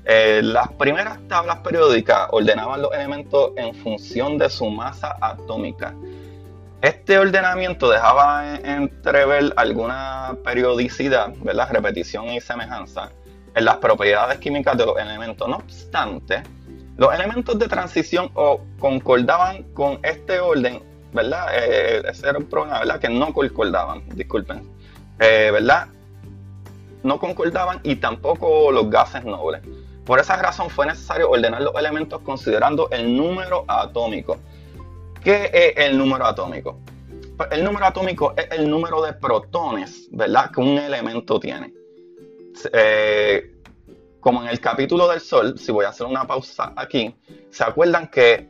Eh, 0.07 0.40
las 0.42 0.73
primeras 0.73 1.18
tablas 1.28 1.59
periódicas 1.59 2.28
ordenaban 2.30 2.80
los 2.80 2.90
elementos 2.95 3.50
en 3.57 3.75
función 3.75 4.38
de 4.38 4.49
su 4.49 4.64
masa 4.71 5.14
atómica. 5.21 5.95
Este 6.80 7.18
ordenamiento 7.18 7.90
dejaba 7.90 8.56
entrever 8.56 9.52
alguna 9.56 10.37
periodicidad, 10.44 11.32
¿verdad? 11.42 11.68
repetición 11.73 12.26
y 12.26 12.40
semejanza 12.40 13.11
en 13.54 13.64
las 13.64 13.78
propiedades 13.78 14.38
químicas 14.38 14.78
de 14.78 14.87
los 14.87 14.97
elementos. 14.99 15.49
No 15.49 15.56
obstante, 15.56 16.42
los 16.97 17.12
elementos 17.12 17.58
de 17.58 17.66
transición 17.66 18.30
o 18.35 18.61
concordaban 18.78 19.64
con 19.75 19.99
este 20.02 20.38
orden 20.38 20.82
¿verdad? 21.12 21.47
Eh, 21.52 22.02
ese 22.08 22.28
era 22.28 22.38
un 22.38 22.44
problema, 22.47 22.80
¿verdad? 22.80 23.00
Que 23.00 23.08
no 23.08 23.32
concordaban, 23.32 24.02
disculpen, 24.11 24.62
eh, 25.18 25.50
¿verdad? 25.52 25.88
No 27.02 27.18
concordaban 27.18 27.80
y 27.82 27.97
tampoco 27.97 28.70
los 28.73 28.90
gases 28.90 29.25
nobles. 29.25 29.62
Por 30.04 30.18
esa 30.18 30.37
razón 30.37 30.70
fue 30.70 30.87
necesario 30.87 31.30
ordenar 31.30 31.62
los 31.62 31.75
elementos 31.76 32.20
considerando 32.23 32.88
el 32.90 33.16
número 33.16 33.64
atómico. 33.68 34.38
¿Qué 35.22 35.50
es 35.52 35.72
el 35.76 35.98
número 35.98 36.26
atómico? 36.26 36.80
Pues 37.37 37.50
el 37.52 37.64
número 37.64 37.87
atómico 37.87 38.34
es 38.37 38.48
el 38.50 38.68
número 38.68 39.02
de 39.02 39.12
protones, 39.12 40.08
¿verdad? 40.10 40.50
Que 40.50 40.60
un 40.60 40.78
elemento 40.78 41.38
tiene. 41.38 41.72
Eh, 42.72 43.54
como 44.20 44.42
en 44.42 44.48
el 44.48 44.60
capítulo 44.60 45.08
del 45.08 45.20
Sol, 45.20 45.58
si 45.58 45.70
voy 45.72 45.84
a 45.84 45.90
hacer 45.90 46.06
una 46.06 46.26
pausa 46.26 46.72
aquí, 46.76 47.14
¿se 47.50 47.64
acuerdan 47.64 48.08
que 48.08 48.48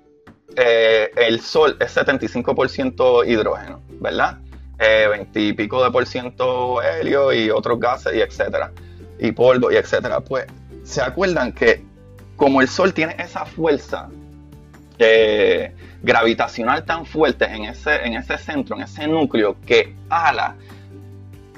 eh, 0.56 1.10
el 1.16 1.40
Sol 1.40 1.76
es 1.80 1.96
75% 1.96 3.26
hidrógeno, 3.28 3.82
¿verdad? 4.00 4.38
Eh, 4.78 5.06
20 5.10 5.40
y 5.40 5.52
pico 5.52 5.82
de 5.84 5.90
por 5.90 6.06
ciento 6.06 6.80
helio 6.82 7.32
y 7.32 7.50
otros 7.50 7.78
gases 7.78 8.14
y 8.14 8.20
etcétera, 8.20 8.72
y 9.18 9.32
polvo 9.32 9.70
y 9.70 9.76
etcétera. 9.76 10.20
Pues 10.20 10.46
se 10.84 11.02
acuerdan 11.02 11.52
que 11.52 11.84
como 12.36 12.60
el 12.62 12.68
Sol 12.68 12.94
tiene 12.94 13.16
esa 13.18 13.44
fuerza 13.44 14.08
eh, 14.98 15.74
gravitacional 16.02 16.84
tan 16.84 17.04
fuerte 17.06 17.44
en 17.44 17.64
ese, 17.64 17.96
en 18.04 18.14
ese 18.14 18.38
centro, 18.38 18.76
en 18.76 18.82
ese 18.82 19.06
núcleo, 19.06 19.56
que 19.66 19.94
ala 20.08 20.56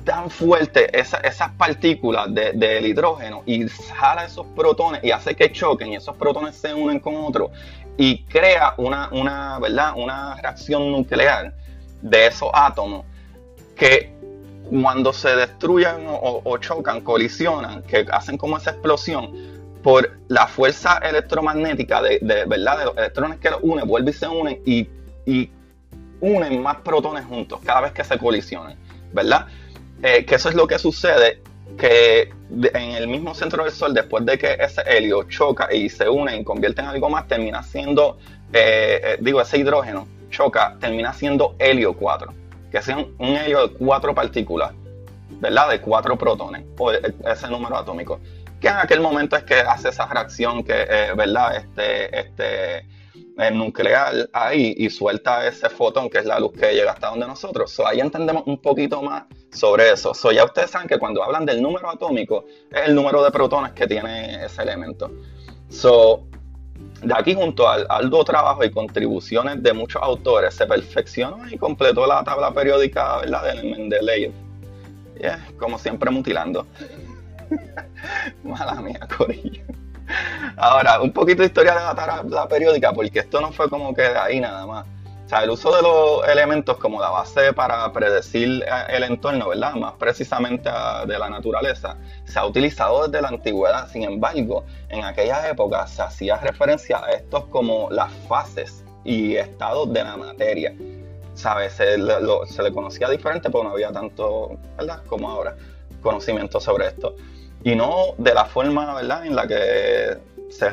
tan 0.04 0.30
fuerte 0.30 0.99
esas 0.99 1.50
partículas 1.59 2.28
del 2.32 2.87
hidrógeno 2.87 3.42
y 3.47 3.68
jala 3.68 4.25
esos 4.25 4.47
protones 4.56 5.04
y 5.04 5.11
hace 5.11 5.37
que 5.37 5.52
choquen 5.52 5.92
y 5.92 5.97
esos 5.97 6.16
protones 6.16 6.56
se 6.56 6.73
unen 6.73 7.00
con 7.00 7.16
otros 7.16 7.50
y 7.97 8.23
crea 8.25 8.75
una, 8.78 9.11
una, 9.12 9.59
¿verdad? 9.59 9.92
una 9.97 10.37
reacción 10.37 10.90
nuclear 10.90 11.52
de 12.00 12.26
esos 12.26 12.49
átomos 12.52 13.04
que 13.76 14.12
cuando 14.70 15.12
se 15.12 15.35
destruyan 15.37 16.04
o, 16.06 16.56
chocan, 16.59 17.00
colisionan, 17.00 17.82
que 17.82 18.06
hacen 18.11 18.38
como 18.38 18.56
esa 18.56 18.70
explosión, 18.70 19.60
por 19.83 20.19
la 20.29 20.47
fuerza 20.47 20.99
electromagnética 20.99 22.03
de, 22.03 22.19
¿verdad? 22.47 22.79
de 22.79 22.85
los 22.85 22.97
electrones 22.97 23.39
que 23.39 23.51
los 23.51 23.61
unen, 23.63 23.87
vuelven 23.87 24.15
y 24.15 24.17
se 24.17 24.29
unen 24.29 24.63
y, 24.65 24.89
y 25.27 25.51
unen 26.21 26.63
más 26.63 26.77
protones 26.79 27.25
juntos 27.25 27.61
cada 27.65 27.81
vez 27.83 27.93
que 27.93 28.05
se 28.05 28.19
colisionan, 28.19 28.77
¿verdad? 29.13 29.47
Eh, 30.03 30.25
que 30.25 30.37
eso 30.37 30.49
es 30.49 30.55
lo 30.55 30.67
que 30.67 30.79
sucede 30.79 31.43
que 31.79 32.33
en 32.51 32.91
el 32.93 33.07
mismo 33.07 33.35
centro 33.35 33.65
del 33.65 33.73
Sol, 33.73 33.95
después 33.95 34.25
de 34.25 34.39
que 34.39 34.57
ese 34.59 34.83
helio 34.87 35.25
choca 35.25 35.73
y 35.73 35.89
se 35.89 36.09
une 36.09 36.37
y 36.37 36.45
convierte 36.45 36.81
en 36.81 36.89
algo 36.89 37.09
más, 37.09 37.29
termina 37.29 37.63
siendo, 37.63 38.19
eh, 38.53 39.01
eh, 39.03 39.19
digo, 39.21 39.41
ese 39.41 39.59
hidrógeno 39.59 40.07
choca, 40.31 40.77
termina 40.81 41.13
siendo 41.13 41.55
helio 41.59 41.95
4, 41.95 42.33
que 42.71 42.79
es 42.79 42.89
un, 42.89 43.15
helio 43.19 43.69
de 43.69 43.75
cuatro 43.75 44.15
partículas, 44.15 44.73
¿verdad? 45.41 45.71
De 45.71 45.81
cuatro 45.81 46.17
protones, 46.17 46.65
o 46.79 46.93
ese 46.93 47.49
número 47.49 47.77
atómico. 47.77 48.21
Que 48.61 48.69
en 48.69 48.76
aquel 48.76 49.00
momento 49.00 49.37
es 49.37 49.45
que 49.45 49.55
hace 49.55 49.88
esa 49.88 50.07
reacción 50.07 50.62
que, 50.62 51.12
¿verdad? 51.17 51.57
Este, 51.57 52.21
este, 52.21 52.87
nuclear 53.50 54.29
ahí 54.35 54.75
y 54.76 54.90
suelta 54.90 55.47
ese 55.47 55.71
fotón 55.71 56.11
que 56.11 56.19
es 56.19 56.26
la 56.26 56.38
luz 56.38 56.52
que 56.52 56.75
llega 56.75 56.93
hasta 56.93 57.09
donde 57.09 57.26
nosotros. 57.26 57.81
ahí 57.87 58.00
entendemos 58.00 58.43
un 58.47 58.59
poquito 58.59 59.00
más 59.00 59.25
sobre 59.50 59.90
eso. 59.90 60.12
So, 60.12 60.31
ya 60.31 60.45
ustedes 60.45 60.71
saben 60.71 60.87
que 60.87 60.99
cuando 60.99 61.25
hablan 61.25 61.47
del 61.47 61.62
número 61.62 61.88
atómico 61.88 62.45
es 62.71 62.88
el 62.88 62.95
número 62.95 63.25
de 63.25 63.31
protones 63.31 63.73
que 63.73 63.87
tiene 63.87 64.45
ese 64.45 64.62
elemento. 64.62 65.11
So, 65.71 66.26
de 67.02 67.14
aquí 67.17 67.35
junto 67.35 67.67
al 67.67 67.87
arduo 67.88 68.25
trabajo 68.25 68.62
y 68.64 68.71
contribuciones 68.71 69.62
de 69.62 69.73
muchos 69.73 70.02
autores 70.02 70.55
se 70.55 70.67
perfeccionó 70.67 71.49
y 71.50 71.57
completó 71.57 72.07
la 72.07 72.23
tabla 72.23 72.52
periódica 72.52 73.19
¿verdad? 73.19 73.45
del 73.45 73.71
Mendeleev. 73.71 74.33
como 75.59 75.79
siempre 75.79 76.11
mutilando. 76.11 76.67
Mala 78.45 78.80
mía, 78.80 79.00
Corillo. 79.16 79.62
Ahora, 80.57 81.00
un 81.00 81.12
poquito 81.12 81.42
de 81.42 81.47
historia 81.47 81.75
de 81.75 81.80
la 81.80 81.95
tabla 81.95 82.49
periódica, 82.49 82.92
porque 82.92 83.21
esto 83.21 83.40
no 83.40 83.52
fue 83.52 83.69
como 83.69 83.95
que 83.95 84.02
de 84.02 84.19
ahí 84.19 84.40
nada 84.40 84.66
más. 84.66 84.87
O 85.26 85.28
sea, 85.30 85.45
el 85.45 85.50
uso 85.50 85.75
de 85.76 85.83
los 85.83 86.28
elementos 86.28 86.76
como 86.78 87.00
la 87.00 87.09
base 87.09 87.52
para 87.52 87.92
predecir 87.92 88.64
eh, 88.66 88.97
el 88.97 89.04
entorno, 89.04 89.50
¿verdad? 89.50 89.75
Más 89.75 89.95
precisamente 89.95 90.69
de 91.07 91.19
la 91.19 91.30
naturaleza, 91.30 91.97
se 92.25 92.37
ha 92.37 92.45
utilizado 92.45 93.07
desde 93.07 93.23
la 93.23 93.28
antigüedad. 93.28 93.88
Sin 93.88 94.02
embargo, 94.02 94.64
en 94.88 95.04
aquella 95.04 95.49
época 95.49 95.87
se 95.87 96.02
hacía 96.02 96.37
referencia 96.38 97.04
a 97.04 97.11
estos 97.12 97.45
como 97.45 97.88
las 97.90 98.12
fases 98.28 98.85
y 99.04 99.37
estados 99.37 99.92
de 99.92 100.02
la 100.02 100.16
materia. 100.16 100.75
¿Sabes? 101.35 101.75
Se, 101.75 101.97
se 101.97 102.62
le 102.62 102.73
conocía 102.73 103.09
diferente 103.09 103.50
porque 103.50 103.69
no 103.69 103.75
había 103.75 103.92
tanto, 103.92 104.59
¿verdad? 104.76 105.00
Como 105.07 105.30
ahora, 105.30 105.57
conocimiento 106.02 106.61
sobre 106.61 106.88
esto 106.88 107.14
y 107.64 107.75
no 107.75 108.14
de 108.19 108.35
la 108.35 108.45
forma 108.45 108.95
¿verdad? 108.95 109.26
en 109.26 109.37
la 109.37 109.47
que 109.47 110.19
se 110.50 110.71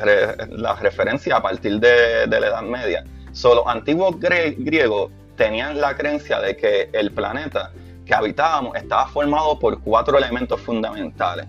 la 0.50 0.74
referencia 0.74 1.36
a 1.36 1.42
partir 1.42 1.78
de, 1.78 2.26
la 2.26 2.46
Edad 2.46 2.62
Media. 2.62 3.04
Solo 3.32 3.62
los 3.62 3.66
antiguos 3.66 4.18
griegos 4.18 5.10
tenían 5.36 5.80
la 5.80 5.96
creencia 5.96 6.40
de 6.40 6.56
que 6.56 6.90
el 6.92 7.12
planeta 7.12 7.72
que 8.04 8.14
habitábamos 8.14 8.76
estaba 8.76 9.06
formado 9.08 9.58
por 9.58 9.80
cuatro 9.80 10.18
elementos 10.18 10.60
fundamentales. 10.60 11.46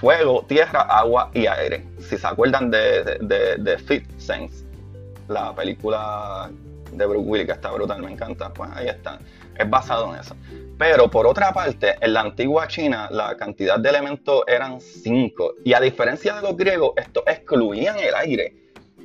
Fuego, 0.00 0.44
tierra, 0.48 0.82
agua 0.82 1.30
y 1.34 1.46
aire. 1.46 1.84
Si 1.98 2.16
se 2.16 2.26
acuerdan 2.26 2.70
de, 2.70 3.18
de, 3.20 3.56
de 3.56 3.78
Fifth 3.78 4.18
Sense, 4.18 4.64
la 5.28 5.54
película 5.54 6.50
de 6.92 7.06
Bruce 7.06 7.28
Willis 7.28 7.46
que 7.46 7.52
está 7.52 7.70
brutal, 7.70 8.00
me 8.02 8.10
encanta, 8.12 8.50
pues 8.52 8.70
ahí 8.74 8.88
está. 8.88 9.18
Es 9.58 9.68
basado 9.68 10.14
en 10.14 10.20
eso. 10.20 10.36
Pero 10.78 11.10
por 11.10 11.26
otra 11.26 11.52
parte, 11.52 11.96
en 12.00 12.14
la 12.14 12.20
antigua 12.20 12.66
China 12.66 13.08
la 13.10 13.36
cantidad 13.36 13.78
de 13.78 13.90
elementos 13.90 14.44
eran 14.46 14.80
cinco. 14.80 15.54
Y 15.62 15.74
a 15.74 15.80
diferencia 15.80 16.34
de 16.34 16.42
los 16.42 16.56
griegos, 16.56 16.92
estos 16.96 17.22
excluían 17.26 17.98
el 17.98 18.14
aire. 18.14 18.54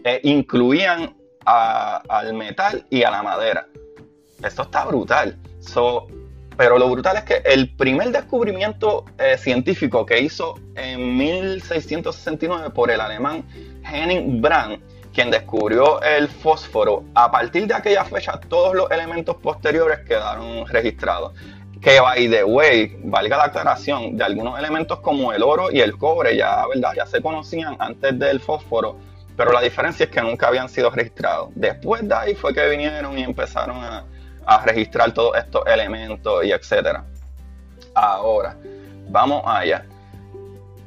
E 0.03 0.21
incluían 0.23 1.15
al 1.45 2.33
metal 2.33 2.85
y 2.89 3.03
a 3.03 3.11
la 3.11 3.21
madera. 3.21 3.67
Esto 4.43 4.63
está 4.63 4.85
brutal. 4.85 5.37
pero 6.57 6.77
lo 6.77 6.89
brutal 6.89 7.17
es 7.17 7.23
que 7.23 7.41
el 7.43 7.75
primer 7.75 8.11
descubrimiento 8.11 9.03
eh, 9.17 9.37
científico 9.37 10.05
que 10.05 10.21
hizo 10.21 10.55
en 10.75 11.17
1669 11.17 12.69
por 12.69 12.89
el 12.89 13.01
alemán 13.01 13.43
Henning 13.83 14.41
Brand, 14.41 14.79
quien 15.15 15.31
descubrió 15.31 16.01
el 16.01 16.27
fósforo, 16.27 17.05
a 17.15 17.31
partir 17.31 17.65
de 17.67 17.73
aquella 17.73 18.03
fecha 18.03 18.37
todos 18.49 18.75
los 18.75 18.91
elementos 18.91 19.37
posteriores 19.37 19.99
quedaron 19.99 20.67
registrados. 20.67 21.33
Que 21.81 22.01
by 22.01 22.29
the 22.29 22.43
way, 22.43 22.99
valga 23.01 23.37
la 23.37 23.43
aclaración, 23.45 24.17
de 24.17 24.25
algunos 24.25 24.59
elementos 24.59 24.99
como 24.99 25.31
el 25.31 25.41
oro 25.41 25.71
y 25.71 25.79
el 25.79 25.97
cobre 25.97 26.35
ya, 26.35 26.67
¿verdad? 26.67 26.91
ya 26.97 27.05
se 27.05 27.21
conocían 27.21 27.77
antes 27.79 28.19
del 28.19 28.41
fósforo, 28.41 28.97
pero 29.37 29.53
la 29.53 29.61
diferencia 29.61 30.03
es 30.03 30.11
que 30.11 30.21
nunca 30.21 30.49
habían 30.49 30.67
sido 30.67 30.89
registrados. 30.89 31.49
Después 31.55 32.05
de 32.05 32.13
ahí 32.13 32.35
fue 32.35 32.53
que 32.53 32.67
vinieron 32.67 33.17
y 33.17 33.23
empezaron 33.23 33.77
a, 33.77 34.03
a 34.45 34.65
registrar 34.65 35.13
todos 35.13 35.37
estos 35.37 35.65
elementos 35.65 36.43
y 36.43 36.51
etcétera. 36.51 37.05
Ahora, 37.93 38.57
vamos 39.09 39.43
allá 39.45 39.85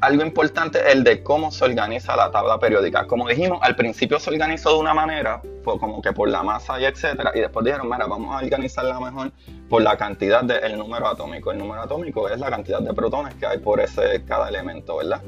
algo 0.01 0.23
importante 0.23 0.79
es 0.79 0.95
el 0.95 1.05
de 1.05 1.23
cómo 1.23 1.51
se 1.51 1.65
organiza 1.65 2.15
la 2.15 2.31
tabla 2.31 2.59
periódica. 2.59 3.07
Como 3.07 3.29
dijimos, 3.29 3.59
al 3.63 3.75
principio 3.75 4.21
se 4.21 4.31
organizó 4.31 4.75
de 4.75 4.79
una 4.79 4.95
manera, 4.95 5.43
fue 5.65 5.79
como 5.79 6.01
que 6.01 6.13
por 6.13 6.29
la 6.29 6.43
masa 6.43 6.81
y 6.81 6.85
etcétera, 6.85 7.33
y 7.35 7.41
después 7.41 7.65
dijeron, 7.65 7.89
mira, 7.89 8.07
vamos 8.07 8.35
a 8.35 8.45
organizarla 8.45 9.01
mejor 9.01 9.33
por 9.69 9.83
la 9.83 9.97
cantidad 9.97 10.45
del 10.45 10.79
número 10.79 11.09
atómico. 11.09 11.51
El 11.51 11.59
número 11.59 11.83
atómico 11.83 12.29
es 12.29 12.39
la 12.39 12.49
cantidad 12.49 12.81
de 12.81 12.95
protones 12.95 13.35
que 13.35 13.47
hay 13.47 13.59
por 13.59 13.81
ese 13.81 14.25
cada 14.25 14.49
elemento, 14.49 14.97
¿verdad? 14.99 15.21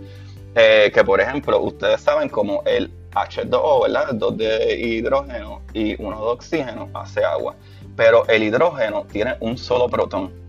Eh, 0.55 0.91
que 0.93 1.05
por 1.05 1.21
ejemplo, 1.21 1.61
ustedes 1.61 2.01
saben 2.01 2.29
como 2.29 2.63
el 2.65 2.93
H2O, 3.13 3.83
¿verdad? 3.83 4.15
Dos 4.15 4.37
de 4.37 4.79
hidrógeno 4.79 5.63
y 5.73 6.01
uno 6.01 6.17
de 6.17 6.31
oxígeno 6.31 6.89
hace 6.95 7.25
agua. 7.25 7.57
Pero 7.97 8.27
el 8.29 8.45
hidrógeno 8.45 9.05
tiene 9.11 9.37
un 9.41 9.59
solo 9.59 9.89
protón 9.89 10.41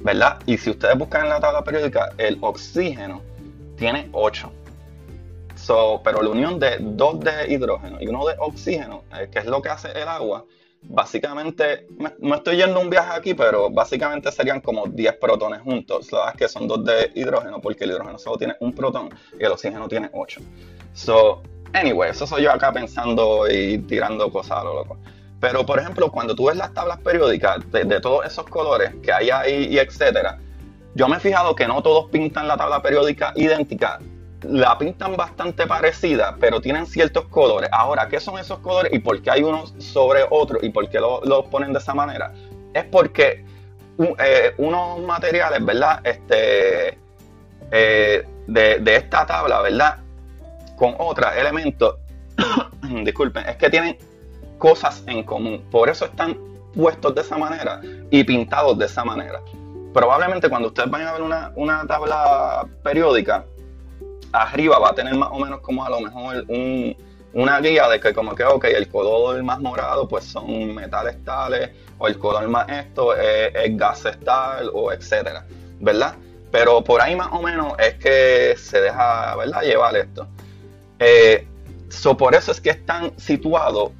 ¿verdad? 0.00 0.38
Y 0.46 0.56
si 0.58 0.70
ustedes 0.70 0.96
buscan 0.96 1.24
en 1.24 1.30
la 1.30 1.40
tabla 1.40 1.64
periódica, 1.64 2.10
el 2.18 2.38
oxígeno 2.40 3.22
tiene 3.76 4.08
8. 4.12 4.52
So, 5.54 6.00
pero 6.04 6.22
la 6.22 6.30
unión 6.30 6.58
de 6.58 6.76
dos 6.80 7.20
de 7.20 7.52
hidrógeno 7.52 7.98
y 8.00 8.06
uno 8.08 8.26
de 8.26 8.34
oxígeno, 8.38 9.04
eh, 9.18 9.28
que 9.30 9.38
es 9.38 9.46
lo 9.46 9.62
que 9.62 9.70
hace 9.70 9.90
el 9.92 10.06
agua, 10.06 10.44
básicamente, 10.82 11.86
no 12.20 12.34
estoy 12.34 12.56
yendo 12.56 12.78
un 12.80 12.90
viaje 12.90 13.10
aquí, 13.12 13.34
pero 13.34 13.70
básicamente 13.70 14.30
serían 14.30 14.60
como 14.60 14.86
10 14.86 15.14
protones 15.14 15.62
juntos, 15.62 16.06
¿sabes? 16.06 16.36
que 16.36 16.48
son 16.48 16.68
dos 16.68 16.84
de 16.84 17.10
hidrógeno, 17.14 17.60
porque 17.60 17.84
el 17.84 17.90
hidrógeno 17.90 18.18
solo 18.18 18.36
tiene 18.36 18.54
un 18.60 18.72
protón 18.72 19.08
y 19.38 19.44
el 19.44 19.52
oxígeno 19.52 19.88
tiene 19.88 20.10
8. 20.12 20.40
So, 20.92 21.42
anyway, 21.72 22.10
eso 22.10 22.26
soy 22.26 22.42
yo 22.42 22.52
acá 22.52 22.72
pensando 22.72 23.48
y 23.50 23.78
tirando 23.78 24.30
cosas 24.30 24.58
a 24.58 24.64
lo 24.64 24.74
loco. 24.74 24.98
Pero, 25.40 25.66
por 25.66 25.78
ejemplo, 25.78 26.10
cuando 26.10 26.34
tú 26.34 26.46
ves 26.46 26.56
las 26.56 26.72
tablas 26.72 26.98
periódicas 27.00 27.58
de, 27.70 28.00
todos 28.00 28.24
esos 28.24 28.46
colores 28.46 28.94
que 29.02 29.12
hay 29.12 29.30
ahí 29.30 29.66
y 29.70 29.78
etcétera, 29.78 30.38
yo 30.96 31.08
me 31.08 31.18
he 31.18 31.20
fijado 31.20 31.54
que 31.54 31.68
no 31.68 31.82
todos 31.82 32.10
pintan 32.10 32.48
la 32.48 32.56
tabla 32.56 32.80
periódica 32.80 33.34
idéntica, 33.36 34.00
la 34.42 34.78
pintan 34.78 35.14
bastante 35.14 35.66
parecida, 35.66 36.36
pero 36.40 36.62
tienen 36.62 36.86
ciertos 36.86 37.26
colores. 37.26 37.68
Ahora, 37.70 38.08
¿qué 38.08 38.18
son 38.18 38.38
esos 38.38 38.60
colores 38.60 38.92
y 38.94 38.98
por 38.98 39.20
qué 39.20 39.30
hay 39.30 39.42
unos 39.42 39.74
sobre 39.78 40.24
otros 40.30 40.62
y 40.62 40.70
por 40.70 40.88
qué 40.88 40.98
los 40.98 41.44
ponen 41.50 41.74
de 41.74 41.80
esa 41.80 41.92
manera? 41.92 42.32
Es 42.72 42.84
porque 42.84 43.44
eh, 43.98 44.54
unos 44.56 45.00
materiales, 45.00 45.62
¿verdad? 45.62 46.00
Este, 46.02 46.98
eh, 47.70 48.26
de, 48.46 48.78
de, 48.78 48.96
esta 48.96 49.26
tabla, 49.26 49.60
¿verdad? 49.60 49.98
Con 50.76 50.94
otros 50.96 51.30
elementos, 51.36 51.96
disculpen, 53.04 53.46
es 53.46 53.56
que 53.56 53.68
tienen 53.68 53.98
cosas 54.56 55.04
en 55.06 55.24
común. 55.24 55.62
Por 55.70 55.90
eso 55.90 56.06
están 56.06 56.38
puestos 56.74 57.14
de 57.14 57.20
esa 57.20 57.36
manera 57.36 57.82
y 58.10 58.24
pintados 58.24 58.78
de 58.78 58.86
esa 58.86 59.04
manera. 59.04 59.42
Probablemente 59.96 60.50
cuando 60.50 60.68
ustedes 60.68 60.90
vayan 60.90 61.08
a 61.08 61.12
ver 61.14 61.22
una, 61.22 61.52
una 61.54 61.86
tabla 61.86 62.68
periódica, 62.82 63.46
arriba 64.30 64.78
va 64.78 64.90
a 64.90 64.94
tener 64.94 65.14
más 65.14 65.30
o 65.32 65.38
menos 65.38 65.60
como 65.60 65.82
a 65.82 65.88
lo 65.88 66.00
mejor 66.00 66.44
una 67.32 67.60
guía 67.60 67.88
de 67.88 67.98
que 67.98 68.12
como 68.12 68.34
que, 68.34 68.44
ok, 68.44 68.64
el 68.64 68.90
color 68.90 69.42
más 69.42 69.58
morado 69.58 70.06
pues 70.06 70.24
son 70.24 70.74
metales 70.74 71.24
tales, 71.24 71.70
o 71.96 72.08
el 72.08 72.18
color 72.18 72.46
más 72.46 72.68
esto 72.68 73.16
es, 73.16 73.74
gases 73.78 74.20
tal, 74.20 74.70
o 74.74 74.92
etcétera, 74.92 75.46
¿verdad? 75.80 76.14
Pero 76.52 76.84
por 76.84 77.00
ahí 77.00 77.16
más 77.16 77.28
o 77.32 77.40
menos 77.40 77.72
es 77.78 77.94
que 77.94 78.54
se 78.58 78.82
deja, 78.82 79.34
¿verdad? 79.36 79.62
Llevar 79.62 79.96
esto. 79.96 80.28
Eh, 80.98 81.48
so 81.88 82.14
por 82.14 82.34
eso 82.34 82.52
es 82.52 82.60
que 82.60 82.68
están 82.68 83.18
situados 83.18 83.92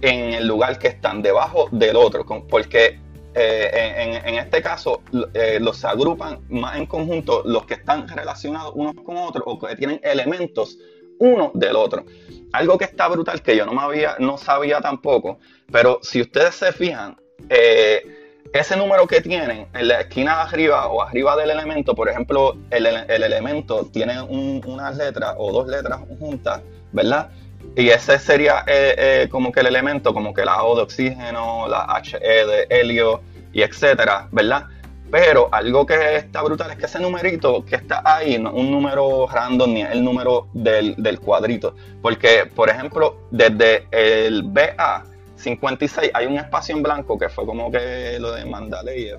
en 0.00 0.32
el 0.32 0.46
lugar 0.48 0.78
que 0.78 0.88
están, 0.88 1.20
debajo 1.20 1.68
del 1.70 1.96
otro, 1.96 2.24
porque 2.48 2.98
eh, 3.34 4.22
en, 4.24 4.34
este 4.34 4.62
caso 4.62 5.02
eh, 5.34 5.58
los 5.60 5.84
agrupan 5.84 6.40
más 6.48 6.76
en 6.76 6.86
conjunto 6.86 7.42
los 7.44 7.66
que 7.66 7.74
están 7.74 8.08
relacionados 8.08 8.72
unos 8.74 8.94
con 8.94 9.16
otros 9.16 9.44
o 9.46 9.58
que 9.58 9.76
tienen 9.76 10.00
elementos 10.02 10.78
uno 11.18 11.50
del 11.54 11.76
otro. 11.76 12.04
Algo 12.52 12.78
que 12.78 12.84
está 12.84 13.08
brutal 13.08 13.42
que 13.42 13.56
yo 13.56 13.66
no, 13.66 13.72
me 13.72 13.82
había, 13.82 14.16
no 14.18 14.38
sabía 14.38 14.80
tampoco, 14.80 15.38
pero 15.70 15.98
si 16.02 16.20
ustedes 16.20 16.54
se 16.54 16.72
fijan, 16.72 17.16
eh, 17.48 18.18
ese 18.52 18.76
número 18.76 19.06
que 19.06 19.20
tienen 19.20 19.68
en 19.72 19.88
la 19.88 20.00
esquina 20.00 20.36
de 20.36 20.42
arriba 20.42 20.88
o 20.88 21.02
arriba 21.02 21.36
del 21.36 21.50
elemento, 21.50 21.94
por 21.94 22.08
ejemplo, 22.08 22.56
el, 22.70 22.86
elemento 22.86 23.86
tiene 23.92 24.20
unas 24.22 24.96
letras 24.96 25.34
o 25.36 25.52
dos 25.52 25.68
letras 25.68 26.00
juntas, 26.18 26.62
¿verdad? 26.92 27.30
Y 27.78 27.90
ese 27.90 28.18
sería 28.18 28.64
eh, 28.66 28.94
eh, 28.98 29.28
como 29.30 29.52
que 29.52 29.60
el 29.60 29.68
elemento, 29.68 30.12
como 30.12 30.34
que 30.34 30.44
la 30.44 30.64
O 30.64 30.74
de 30.74 30.82
oxígeno, 30.82 31.68
la 31.68 31.86
HE 32.02 32.18
de 32.18 32.66
helio 32.70 33.20
y 33.52 33.62
etcétera, 33.62 34.26
¿verdad? 34.32 34.64
Pero 35.12 35.48
algo 35.52 35.86
que 35.86 36.16
está 36.16 36.42
brutal 36.42 36.72
es 36.72 36.76
que 36.76 36.86
ese 36.86 36.98
numerito 36.98 37.64
que 37.64 37.76
está 37.76 38.02
ahí 38.04 38.36
no 38.36 38.48
es 38.48 38.56
un 38.56 38.72
número 38.72 39.28
random 39.28 39.74
ni 39.74 39.82
el 39.82 40.02
número 40.02 40.48
del, 40.52 41.20
cuadrito. 41.20 41.76
Porque, 42.02 42.50
por 42.52 42.68
ejemplo, 42.68 43.28
desde 43.30 43.86
el 43.92 44.42
BA 44.42 45.04
56 45.36 46.10
hay 46.14 46.26
un 46.26 46.36
espacio 46.36 46.74
en 46.74 46.82
blanco 46.82 47.16
que 47.16 47.28
fue 47.28 47.46
como 47.46 47.70
que 47.70 48.18
lo 48.18 48.32
de 48.32 48.44
Mandalay. 48.44 49.12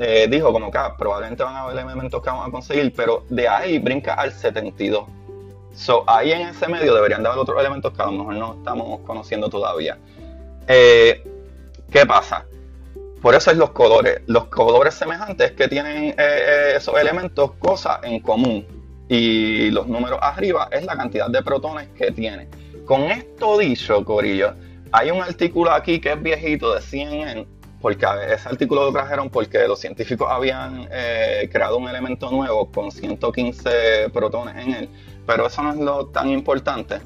Eh, 0.00 0.26
dijo 0.28 0.52
como 0.52 0.72
que 0.72 0.78
ah, 0.78 0.96
probablemente 0.98 1.44
van 1.44 1.54
a 1.54 1.60
haber 1.60 1.78
elementos 1.78 2.20
que 2.20 2.28
vamos 2.28 2.48
a 2.48 2.50
conseguir, 2.50 2.92
pero 2.96 3.24
de 3.28 3.46
ahí 3.46 3.78
brinca 3.78 4.14
al 4.14 4.32
72. 4.32 5.21
So, 5.74 6.04
ahí 6.06 6.32
en 6.32 6.48
ese 6.48 6.68
medio 6.68 6.94
deberían 6.94 7.22
de 7.22 7.28
haber 7.28 7.40
otros 7.40 7.58
elementos 7.58 7.92
que 7.92 8.02
a 8.02 8.06
lo 8.06 8.12
mejor 8.12 8.34
no 8.34 8.54
estamos 8.54 9.00
conociendo 9.00 9.48
todavía. 9.48 9.98
Eh, 10.66 11.24
¿Qué 11.90 12.06
pasa? 12.06 12.46
Por 13.20 13.34
eso 13.34 13.50
es 13.50 13.56
los 13.56 13.70
colores. 13.70 14.20
Los 14.26 14.46
colores 14.46 14.94
semejantes 14.94 15.52
que 15.52 15.68
tienen 15.68 16.10
eh, 16.10 16.16
eh, 16.18 16.72
esos 16.76 16.98
elementos 16.98 17.52
cosas 17.52 18.00
en 18.02 18.20
común. 18.20 18.66
Y 19.08 19.70
los 19.70 19.86
números 19.86 20.18
arriba 20.22 20.68
es 20.72 20.84
la 20.84 20.96
cantidad 20.96 21.28
de 21.28 21.42
protones 21.42 21.88
que 21.96 22.10
tiene. 22.10 22.48
Con 22.84 23.02
esto 23.02 23.58
dicho, 23.58 24.04
Corillo, 24.04 24.54
hay 24.90 25.10
un 25.10 25.22
artículo 25.22 25.70
aquí 25.70 26.00
que 26.00 26.12
es 26.12 26.22
viejito 26.22 26.74
de 26.74 26.80
CNN, 26.80 27.46
porque 27.82 28.06
ese 28.30 28.48
artículo 28.48 28.84
lo 28.84 28.92
trajeron 28.92 29.28
porque 29.28 29.66
los 29.68 29.80
científicos 29.80 30.28
habían 30.30 30.88
creado 31.50 31.76
un 31.76 31.88
elemento 31.88 32.30
nuevo 32.30 32.70
con 32.70 32.90
115 32.90 34.08
protones 34.12 34.56
en 34.56 34.74
él 34.74 34.88
pero 35.26 35.46
eso 35.46 35.62
no 35.62 35.70
es 35.70 35.76
lo 35.78 36.06
tan 36.06 36.28
importante. 36.28 37.00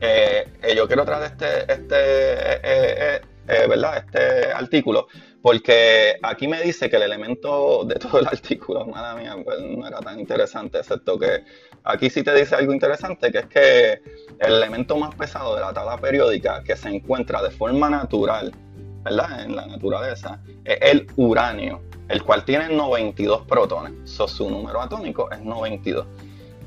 Eh, 0.00 0.48
eh, 0.62 0.74
yo 0.74 0.86
quiero 0.86 1.04
traer 1.04 1.24
este, 1.24 1.72
este, 1.72 3.16
eh, 3.16 3.20
¿verdad? 3.68 3.98
este 3.98 4.50
artículo 4.50 5.08
porque 5.42 6.16
aquí 6.22 6.48
me 6.48 6.60
dice 6.62 6.88
que 6.88 6.96
el 6.96 7.02
elemento 7.02 7.84
de 7.84 7.94
todo 7.96 8.20
el 8.20 8.26
artículo, 8.26 8.86
madre 8.86 9.22
mía, 9.22 9.36
pues 9.42 9.58
no 9.60 9.86
era 9.86 10.00
tan 10.00 10.18
interesante, 10.18 10.78
excepto 10.78 11.18
que 11.18 11.44
aquí 11.84 12.10
sí 12.10 12.22
te 12.22 12.34
dice 12.34 12.56
algo 12.56 12.72
interesante, 12.72 13.30
que 13.32 13.38
es 13.38 13.46
que 13.46 13.92
el 14.38 14.54
elemento 14.54 14.96
más 14.96 15.14
pesado 15.14 15.54
de 15.54 15.62
la 15.62 15.72
tabla 15.72 15.96
periódica 15.98 16.62
que 16.62 16.76
se 16.76 16.88
encuentra 16.88 17.42
de 17.42 17.50
forma 17.50 17.88
natural, 17.88 18.52
¿verdad? 19.02 19.44
En 19.44 19.56
la 19.56 19.66
naturaleza, 19.66 20.40
es 20.64 20.78
el 20.80 21.06
uranio, 21.16 21.80
el 22.08 22.22
cual 22.22 22.44
tiene 22.44 22.68
92 22.68 23.42
protones. 23.46 23.92
su 24.04 24.50
número 24.50 24.80
atómico 24.80 25.30
es 25.30 25.40
92. 25.40 26.06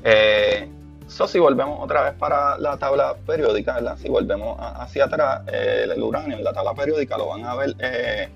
Eh, 0.04 0.68
si 1.06 1.38
volvemos 1.38 1.78
otra 1.82 2.02
vez 2.02 2.14
para 2.14 2.58
la 2.58 2.76
tabla 2.76 3.14
periódica, 3.26 3.96
si 3.96 4.08
volvemos 4.08 4.56
hacia 4.58 5.04
atrás, 5.04 5.42
eh, 5.46 5.86
el 5.94 6.02
uranio 6.02 6.36
en 6.36 6.44
la 6.44 6.52
tabla 6.52 6.74
periódica 6.74 7.16
lo 7.16 7.28
van 7.28 7.44
a 7.44 7.54
ver 7.54 7.74
eh, 7.78 8.28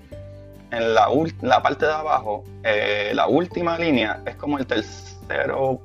en 0.71 0.93
la, 0.93 1.09
la, 1.41 1.61
parte 1.61 1.85
de 1.85 1.91
abajo, 1.91 2.43
eh, 2.63 3.11
la 3.13 3.27
última 3.27 3.77
línea 3.77 4.21
es 4.25 4.35
como 4.35 4.59
el 4.59 4.67
tercero, 4.67 5.81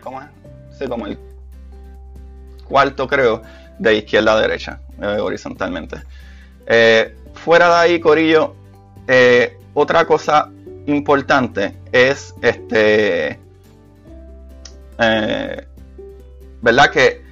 ¿cómo 0.00 0.20
es? 0.20 0.28
Sí, 0.78 0.86
como 0.86 1.06
el 1.06 1.18
cuarto 2.68 3.06
creo, 3.06 3.42
de 3.78 3.96
izquierda 3.96 4.32
a 4.34 4.40
derecha, 4.40 4.80
horizontalmente. 5.20 5.96
Fuera 7.44 7.68
de 7.68 7.74
ahí, 7.74 8.00
Corillo, 8.00 8.54
otra 9.74 10.06
cosa 10.06 10.50
importante 10.86 11.76
es 11.92 12.34
este 12.40 13.38
eh, 14.98 15.66
¿verdad? 16.60 16.90
Que 16.90 17.22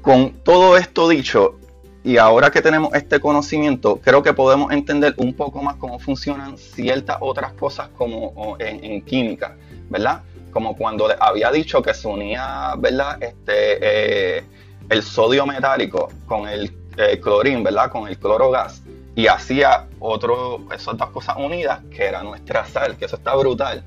con 0.00 0.32
todo 0.42 0.76
esto 0.76 1.08
dicho, 1.08 1.58
y 2.02 2.18
ahora 2.18 2.50
que 2.50 2.60
tenemos 2.60 2.94
este 2.94 3.20
conocimiento, 3.20 4.00
creo 4.02 4.22
que 4.22 4.32
podemos 4.32 4.72
entender 4.72 5.14
un 5.16 5.34
poco 5.34 5.62
más 5.62 5.76
cómo 5.76 5.98
funcionan 5.98 6.58
ciertas 6.58 7.16
otras 7.20 7.52
cosas 7.54 7.88
como 7.96 8.56
en, 8.58 9.02
química, 9.02 9.56
¿verdad? 9.88 10.22
Como 10.52 10.76
cuando 10.76 11.08
había 11.18 11.50
dicho 11.50 11.82
que 11.82 11.94
se 11.94 12.06
unía, 12.06 12.74
¿verdad? 12.78 13.22
Este, 13.22 14.38
eh, 14.38 14.44
el 14.88 15.02
sodio 15.02 15.46
metálico 15.46 16.10
con 16.26 16.48
el 16.48 16.72
eh, 16.96 17.18
clorín, 17.20 17.62
¿verdad? 17.62 17.90
Con 17.90 18.06
el 18.06 18.18
clorogas 18.18 18.82
y 19.16 19.26
hacía 19.26 19.88
otro, 20.00 20.60
esas 20.72 20.96
dos 20.96 21.10
cosas 21.10 21.36
unidas, 21.38 21.80
que 21.90 22.04
era 22.04 22.22
nuestra 22.22 22.64
sal, 22.66 22.96
que 22.96 23.04
eso 23.04 23.16
está 23.16 23.34
brutal. 23.36 23.84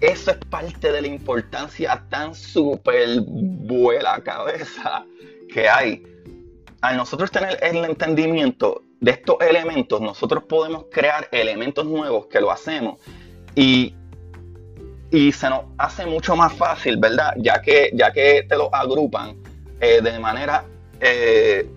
Eso 0.00 0.30
es 0.30 0.36
parte 0.36 0.92
de 0.92 1.02
la 1.02 1.08
importancia 1.08 2.04
tan 2.08 2.34
súper 2.34 3.20
buena 3.26 4.20
cabeza 4.22 5.04
que 5.52 5.68
hay. 5.68 6.04
Al 6.80 6.96
nosotros 6.96 7.32
tener 7.32 7.58
el 7.60 7.84
entendimiento 7.84 8.82
de 9.00 9.10
estos 9.12 9.36
elementos, 9.40 10.00
nosotros 10.00 10.44
podemos 10.44 10.84
crear 10.92 11.28
elementos 11.32 11.84
nuevos 11.84 12.26
que 12.26 12.40
lo 12.40 12.52
hacemos 12.52 13.00
y, 13.56 13.94
y 15.10 15.32
se 15.32 15.50
nos 15.50 15.62
hace 15.78 16.06
mucho 16.06 16.36
más 16.36 16.52
fácil, 16.52 16.96
¿verdad? 16.98 17.32
Ya 17.38 17.60
que, 17.60 17.90
ya 17.92 18.12
que 18.12 18.44
te 18.48 18.56
lo 18.56 18.72
agrupan 18.72 19.36
eh, 19.80 20.00
de 20.00 20.18
manera 20.20 20.64
eh, 21.00 21.68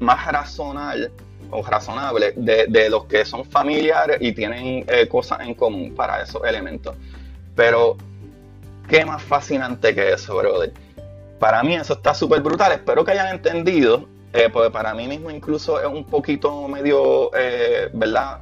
más 0.00 0.26
razonable 0.26 1.10
o 1.50 1.62
razonable 1.62 2.32
de, 2.36 2.90
los 2.90 3.04
que 3.04 3.24
son 3.24 3.44
familiares 3.44 4.18
y 4.20 4.32
tienen 4.32 4.84
eh, 4.88 5.06
cosas 5.08 5.40
en 5.40 5.54
común 5.54 5.94
para 5.94 6.22
esos 6.22 6.44
elementos. 6.44 6.94
Pero, 7.54 7.96
¿qué 8.88 9.04
más 9.04 9.22
fascinante 9.22 9.94
que 9.94 10.12
eso, 10.12 10.36
brother? 10.36 10.72
Para 11.38 11.62
mí 11.62 11.74
eso 11.74 11.94
está 11.94 12.14
súper 12.14 12.40
brutal. 12.40 12.72
Espero 12.72 13.04
que 13.04 13.12
hayan 13.12 13.28
entendido 13.28 14.08
eh, 14.32 14.50
pues 14.52 14.70
para 14.70 14.92
mí 14.92 15.06
mismo 15.06 15.30
incluso 15.30 15.80
es 15.80 15.86
un 15.86 16.04
poquito 16.04 16.68
medio, 16.68 17.30
eh, 17.34 17.88
¿verdad? 17.94 18.40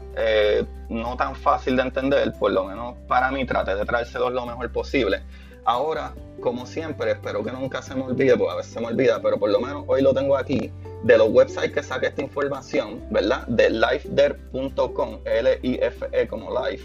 No 0.88 1.16
tan 1.16 1.36
fácil 1.36 1.76
de 1.76 1.82
entender, 1.82 2.32
por 2.32 2.50
lo 2.50 2.64
menos 2.64 2.96
para 3.06 3.30
mí 3.30 3.44
trate 3.44 3.76
de 3.76 3.84
traérselos 3.84 4.32
lo 4.32 4.44
mejor 4.46 4.72
posible. 4.72 5.22
Ahora, 5.64 6.12
como 6.40 6.66
siempre, 6.66 7.12
espero 7.12 7.42
que 7.42 7.50
nunca 7.50 7.80
se 7.80 7.94
me 7.94 8.02
olvide, 8.02 8.36
porque 8.36 8.52
a 8.52 8.56
veces 8.56 8.72
se 8.72 8.80
me 8.80 8.88
olvida, 8.88 9.20
pero 9.22 9.38
por 9.38 9.50
lo 9.50 9.60
menos 9.60 9.84
hoy 9.86 10.02
lo 10.02 10.12
tengo 10.12 10.36
aquí, 10.36 10.70
de 11.04 11.18
los 11.18 11.28
websites 11.30 11.70
que 11.72 11.82
saqué 11.82 12.06
esta 12.06 12.22
información, 12.22 13.02
¿verdad? 13.10 13.46
De 13.46 13.68
lifeder.com, 13.70 15.18
L-I-F-E 15.24 16.26
como 16.28 16.50
life, 16.50 16.84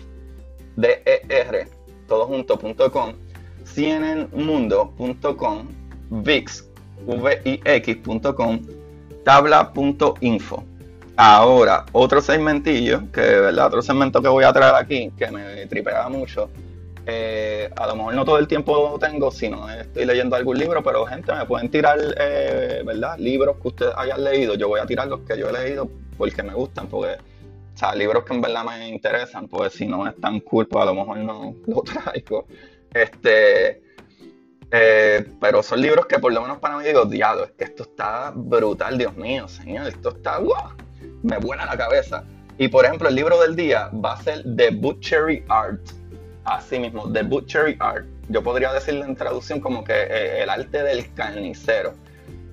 D-E-R, 0.76 1.68
todo 2.08 2.28
junto.com, 2.28 3.14
cnnmundo.com, 3.76 5.68
VIX, 6.10 6.66
V-I-X.com, 7.06 8.60
tabla.info. 9.24 10.64
Ahora, 11.16 11.86
otro 11.92 12.22
segmentillo, 12.22 13.10
que 13.12 13.22
verdad, 13.22 13.68
otro 13.68 13.82
segmento 13.82 14.22
que 14.22 14.28
voy 14.28 14.44
a 14.44 14.52
traer 14.54 14.76
aquí, 14.76 15.12
que 15.18 15.32
me 15.32 15.66
tripea 15.68 16.10
mucho. 16.10 16.50
Eh, 17.12 17.72
a 17.76 17.88
lo 17.88 17.96
mejor 17.96 18.14
no 18.14 18.24
todo 18.24 18.38
el 18.38 18.48
tiempo 18.48 19.00
tengo, 19.00 19.32
sino 19.32 19.68
estoy 19.68 20.06
leyendo 20.06 20.36
algún 20.36 20.60
libro, 20.60 20.84
pero 20.84 21.08
gente, 21.08 21.34
me 21.34 21.44
pueden 21.46 21.70
tirar, 21.72 21.98
eh, 22.20 22.84
¿verdad? 22.86 23.18
Libros 23.18 23.58
que 23.60 23.68
ustedes 23.68 23.94
hayan 23.98 24.24
leído. 24.24 24.54
Yo 24.54 24.68
voy 24.68 24.80
a 24.80 24.86
tirar 24.86 25.08
los 25.08 25.22
que 25.22 25.36
yo 25.36 25.50
he 25.50 25.54
leído 25.54 25.90
porque 26.18 26.44
me 26.44 26.54
gustan, 26.54 26.88
porque, 26.88 27.14
o 27.14 27.78
sea, 27.78 27.96
libros 27.96 28.26
que 28.26 28.34
en 28.36 28.42
verdad 28.42 28.64
me 28.64 28.90
interesan, 28.90 29.48
pues 29.48 29.74
si 29.74 29.88
no 29.88 30.08
es 30.08 30.16
tan 30.22 30.40
cool, 30.42 30.68
pues 30.68 30.84
a 30.84 30.86
lo 30.86 30.94
mejor 30.94 31.18
no 31.18 31.56
lo 31.66 31.82
traigo. 31.82 32.46
Este, 32.94 33.82
eh, 34.70 35.26
pero 35.42 35.64
son 35.64 35.82
libros 35.82 36.06
que 36.06 36.20
por 36.20 36.32
lo 36.32 36.42
menos 36.42 36.60
para 36.60 36.78
mí 36.78 36.84
digo, 36.84 37.06
diablo, 37.06 37.46
es 37.46 37.52
que 37.52 37.64
esto 37.64 37.84
está 37.84 38.32
brutal, 38.36 39.00
Dios 39.00 39.16
mío, 39.16 39.48
señor, 39.48 39.88
esto 39.88 40.10
está, 40.10 40.38
wow, 40.38 40.76
me 41.24 41.40
vuela 41.40 41.66
la 41.66 41.76
cabeza. 41.76 42.24
Y 42.60 42.68
por 42.68 42.86
ejemplo, 42.86 43.10
el 43.10 43.16
libro 43.16 43.40
del 43.42 43.56
día 43.56 43.90
va 44.06 44.14
a 44.14 44.22
ser 44.22 44.44
The 44.56 44.70
Butchery 44.72 45.44
Art. 45.50 45.99
Así 46.50 46.80
mismo, 46.80 47.12
The 47.12 47.22
Butchery 47.22 47.78
Art. 47.80 48.06
Yo 48.28 48.42
podría 48.42 48.74
decirle 48.74 49.06
en 49.06 49.16
traducción 49.16 49.60
como 49.60 49.84
que 49.84 49.94
eh, 49.94 50.42
el 50.42 50.50
arte 50.50 50.82
del 50.82 51.14
carnicero. 51.14 51.94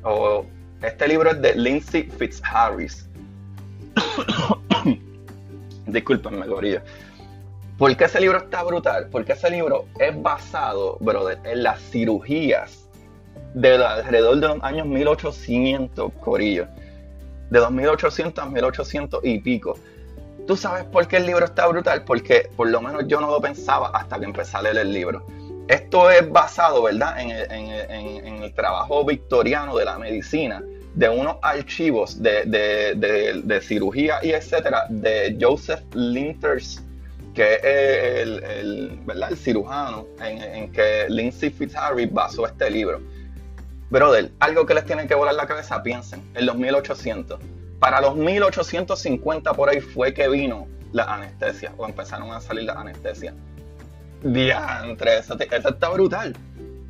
O 0.03 0.45
este 0.83 1.09
libro 1.09 1.31
es 1.31 1.41
de 1.41 1.55
Lindsay 1.55 2.03
Fitzharris. 2.03 3.09
Disculpenme, 5.87 6.47
gorillo. 6.47 6.83
¿Por 7.79 7.97
qué 7.97 8.05
ese 8.05 8.21
libro 8.21 8.37
está 8.37 8.63
brutal? 8.65 9.09
Porque 9.11 9.33
ese 9.33 9.49
libro 9.49 9.87
es 9.99 10.23
basado, 10.23 10.99
brother, 11.01 11.39
en 11.45 11.63
las 11.63 11.81
cirugías 11.81 12.87
de 13.55 13.77
alrededor 13.77 14.39
de 14.41 14.49
los 14.49 14.63
años 14.63 14.87
1800, 14.87 16.13
Corillo. 16.21 16.67
De 17.49 17.61
2800 17.61 18.45
a 18.45 18.47
1800 18.47 19.25
y 19.25 19.39
pico. 19.39 19.79
¿Tú 20.47 20.57
sabes 20.57 20.85
por 20.85 21.09
qué 21.09 21.17
el 21.17 21.27
libro 21.27 21.45
está 21.45 21.67
brutal? 21.67 22.05
Porque 22.05 22.51
por 22.57 22.69
lo 22.69 22.81
menos 22.81 23.05
yo 23.09 23.21
no 23.21 23.31
lo 23.31 23.41
pensaba 23.41 23.91
hasta 23.93 24.19
que 24.19 24.27
empecé 24.27 24.57
a 24.57 24.63
leer 24.63 24.79
el 24.79 24.93
libro. 24.93 25.27
Esto 25.67 26.09
es 26.11 26.31
basado, 26.31 26.85
¿verdad?, 26.85 27.21
en 27.21 27.31
el, 27.31 28.55
trabajo 28.55 29.05
victoriano 29.05 29.77
de 29.77 29.85
la 29.85 29.99
medicina, 29.99 30.63
de 30.95 31.09
unos 31.09 31.37
archivos 31.43 32.23
de, 32.23 33.61
cirugía 33.63 34.21
y 34.23 34.31
etcétera, 34.31 34.87
de 34.89 35.37
Joseph 35.39 35.83
Linters 35.95 36.83
que 37.35 37.55
es 37.57 38.23
el, 38.23 39.37
cirujano 39.37 40.07
en, 40.23 40.73
que 40.73 41.07
Lindsay 41.11 41.51
Fitzharris 41.51 42.11
basó 42.11 42.47
este 42.47 42.71
libro. 42.71 43.03
Brother, 43.91 44.31
algo 44.41 44.65
que 44.65 44.73
les 44.73 44.87
tiene 44.87 45.07
que 45.07 45.15
volar 45.15 45.35
la 45.35 45.47
cabeza, 45.47 45.83
piensen, 45.83 46.23
en 46.35 46.47
los 46.47 46.57
1800. 46.57 47.39
Para 47.79 48.01
los 48.01 48.17
1850 48.17 49.53
por 49.53 49.69
ahí 49.69 49.81
fue 49.81 50.15
que 50.15 50.29
vino 50.29 50.67
la 50.93 51.05
anestesia, 51.05 51.73
o 51.77 51.87
empezaron 51.87 52.31
a 52.33 52.41
salir 52.41 52.65
las 52.65 52.77
anestesias. 52.77 53.35
Diantre, 54.23 55.19
eso, 55.19 55.37
eso 55.39 55.69
está 55.69 55.89
brutal. 55.91 56.35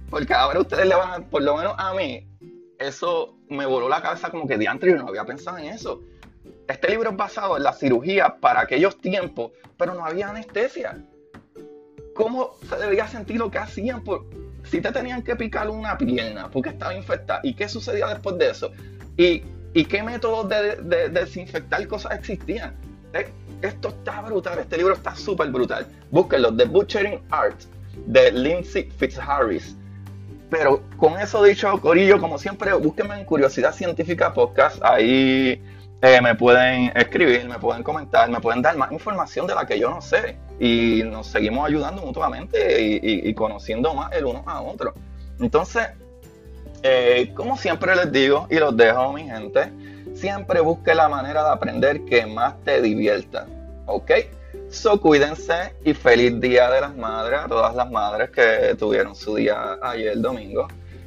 Porque 0.09 0.33
ahora 0.33 0.61
ustedes 0.61 0.87
le 0.87 0.95
van 0.95 1.23
a, 1.23 1.27
por 1.27 1.43
lo 1.43 1.57
menos 1.57 1.75
a 1.77 1.93
mí, 1.95 2.27
eso 2.79 3.37
me 3.49 3.67
voló 3.67 3.89
la 3.89 4.01
cabeza 4.01 4.31
como 4.31 4.47
que 4.47 4.57
diantre, 4.59 4.91
yo 4.91 4.99
no 4.99 5.09
había 5.09 5.25
pensado 5.25 5.59
en 5.59 5.67
eso. 5.67 6.03
Este 6.69 6.89
libro 6.89 7.11
es 7.11 7.17
basado 7.17 7.57
en 7.57 7.65
la 7.65 7.73
cirugía 7.73 8.37
para 8.41 8.61
aquellos 8.61 9.01
tiempos, 9.01 9.53
pero 9.77 9.95
no 9.95 10.05
había 10.05 10.29
anestesia. 10.29 11.05
¿Cómo 12.15 12.57
se 12.69 12.77
debía 12.77 13.07
sentir 13.09 13.39
lo 13.39 13.51
que 13.51 13.59
hacían? 13.59 14.03
Por, 14.03 14.27
si 14.65 14.81
te 14.81 14.91
tenían 14.91 15.23
que 15.23 15.37
picar 15.37 15.69
una 15.69 15.99
pierna 15.99 16.51
porque 16.51 16.71
estaba 16.71 16.95
infectada, 16.95 17.41
¿y 17.43 17.55
qué 17.55 17.69
sucedía 17.69 18.07
después 18.09 18.39
de 18.39 18.51
eso? 18.51 18.73
¿Y, 19.17 19.43
qué 19.85 20.03
métodos 20.03 20.49
de, 20.49 21.09
desinfectar 21.11 21.87
cosas 21.87 22.19
existían? 22.19 22.75
Eh, 23.13 23.29
esto 23.63 23.89
está 23.89 24.21
brutal, 24.23 24.59
este 24.59 24.77
libro 24.77 24.95
está 24.95 25.15
súper 25.15 25.51
brutal. 25.51 25.87
Búsquenlo, 26.11 26.55
The 26.55 26.65
Butchering 26.65 27.23
Art, 27.31 27.61
de 28.07 28.33
Lindsay 28.33 28.91
Fitzharris. 28.91 29.77
Pero 30.51 30.83
con 30.97 31.19
eso 31.19 31.43
dicho, 31.43 31.81
Corillo, 31.81 32.21
como 32.21 32.39
siempre, 32.39 32.73
búsquenme 32.75 33.19
en 33.19 33.25
Curiosidad 33.25 33.73
Científica 33.73 34.33
Podcast. 34.33 34.83
Ahí 34.85 35.61
eh, 36.03 36.21
me 36.23 36.35
pueden 36.35 36.93
escribir, 36.95 37.49
me 37.49 37.59
pueden 37.59 37.83
comentar, 37.83 38.31
me 38.31 38.41
pueden 38.41 38.63
dar 38.63 38.77
más 38.77 38.93
información 38.93 39.47
de 39.47 39.55
la 39.55 39.67
que 39.67 39.79
yo 39.79 39.91
no 39.91 40.01
sé. 40.01 40.37
Y 40.61 41.03
nos 41.05 41.27
seguimos 41.27 41.67
ayudando 41.67 42.03
mutuamente 42.03 42.81
y, 42.81 43.35
conociendo 43.35 43.93
más 43.95 44.13
el 44.13 44.25
uno 44.27 44.45
a 44.47 44.63
otro. 44.63 44.95
Entonces, 45.41 45.89
eh, 46.87 47.33
como 47.35 47.57
siempre 47.57 47.95
les 47.97 48.11
digo 48.13 48.47
y 48.51 48.57
los 48.57 48.77
dejo, 48.77 49.13
mi 49.13 49.25
gente, 49.25 49.73
siempre 50.15 50.61
busque 50.61 50.95
la 50.95 51.09
manera 51.09 51.45
de 51.45 51.51
aprender 51.51 52.05
que 52.05 52.27
más 52.27 52.55
te 52.65 52.81
divierta. 52.81 53.47
¿Ok? 53.87 54.11
So, 54.71 55.01
cuídense 55.01 55.75
y 55.85 55.95
feliz 55.95 56.41
Día 56.41 56.71
de 56.71 56.81
las 56.81 56.97
Madres 56.97 57.41
a 57.41 57.49
todas 57.49 57.75
las 57.75 57.91
madres 57.91 58.31
que 58.31 58.75
tuvieron 58.79 59.15
su 59.15 59.37
día 59.37 59.79
ayer 59.83 60.21
domingo. 60.21 60.67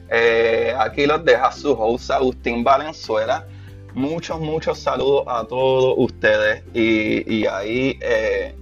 Eh, 0.09 0.73
aquí 0.77 1.05
los 1.05 1.23
deja 1.23 1.51
su 1.51 1.71
host 1.73 2.09
Agustín 2.11 2.63
Valenzuela 2.63 3.45
muchos, 3.93 4.39
muchos 4.39 4.79
saludos 4.79 5.23
a 5.27 5.45
todos 5.45 5.95
ustedes 5.97 6.63
y, 6.73 7.45
ahí 7.45 7.97
eh, 8.01 8.55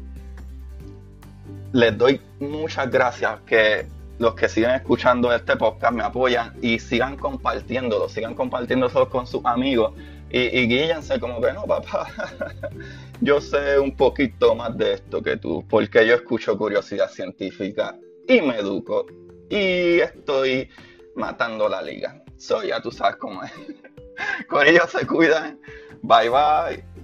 les 1.74 1.98
doy 1.98 2.22
muchas 2.40 2.90
gracias 2.90 3.40
que 3.46 3.86
los 4.20 4.36
que 4.36 4.50
siguen 4.50 4.72
escuchando 4.72 5.34
este 5.34 5.56
podcast 5.56 5.94
me 5.94 6.04
apoyan 6.04 6.54
y 6.62 6.80
sigan 6.80 7.18
compartiéndolo, 7.18 8.10
sigan 8.10 8.34
compartiéndolo 8.34 9.10
con 9.10 9.28
sus 9.28 9.46
amigos 9.46 9.94
y, 10.30 10.40
y 10.40 11.20
como 11.20 11.42
que 11.42 11.54
no, 11.54 11.64
papá, 11.64 12.08
yo 13.22 13.40
sé 13.40 13.80
un 13.80 13.96
poquito 13.96 14.56
más 14.56 14.78
de 14.78 14.94
esto 14.94 15.22
que 15.22 15.38
tú, 15.38 15.66
porque 15.70 16.06
yo 16.06 16.16
escucho 16.16 16.58
curiosidad 16.58 17.10
científica 17.10 17.98
y 18.28 18.42
me 18.42 18.58
educo 18.58 19.06
y 19.50 20.00
estoy 20.00 20.70
matando 21.16 21.70
la 21.70 21.82
liga. 21.82 22.22
So 22.38 22.64
ya 22.64 22.82
tú 22.82 22.92
sabes 22.92 23.16
cómo 23.16 23.44
es. 23.44 23.52
Con 24.48 24.68
ellos 24.68 24.90
se 24.92 25.08
cuidan. 25.08 25.60
Bye 26.02 26.30
bye. 26.30 26.97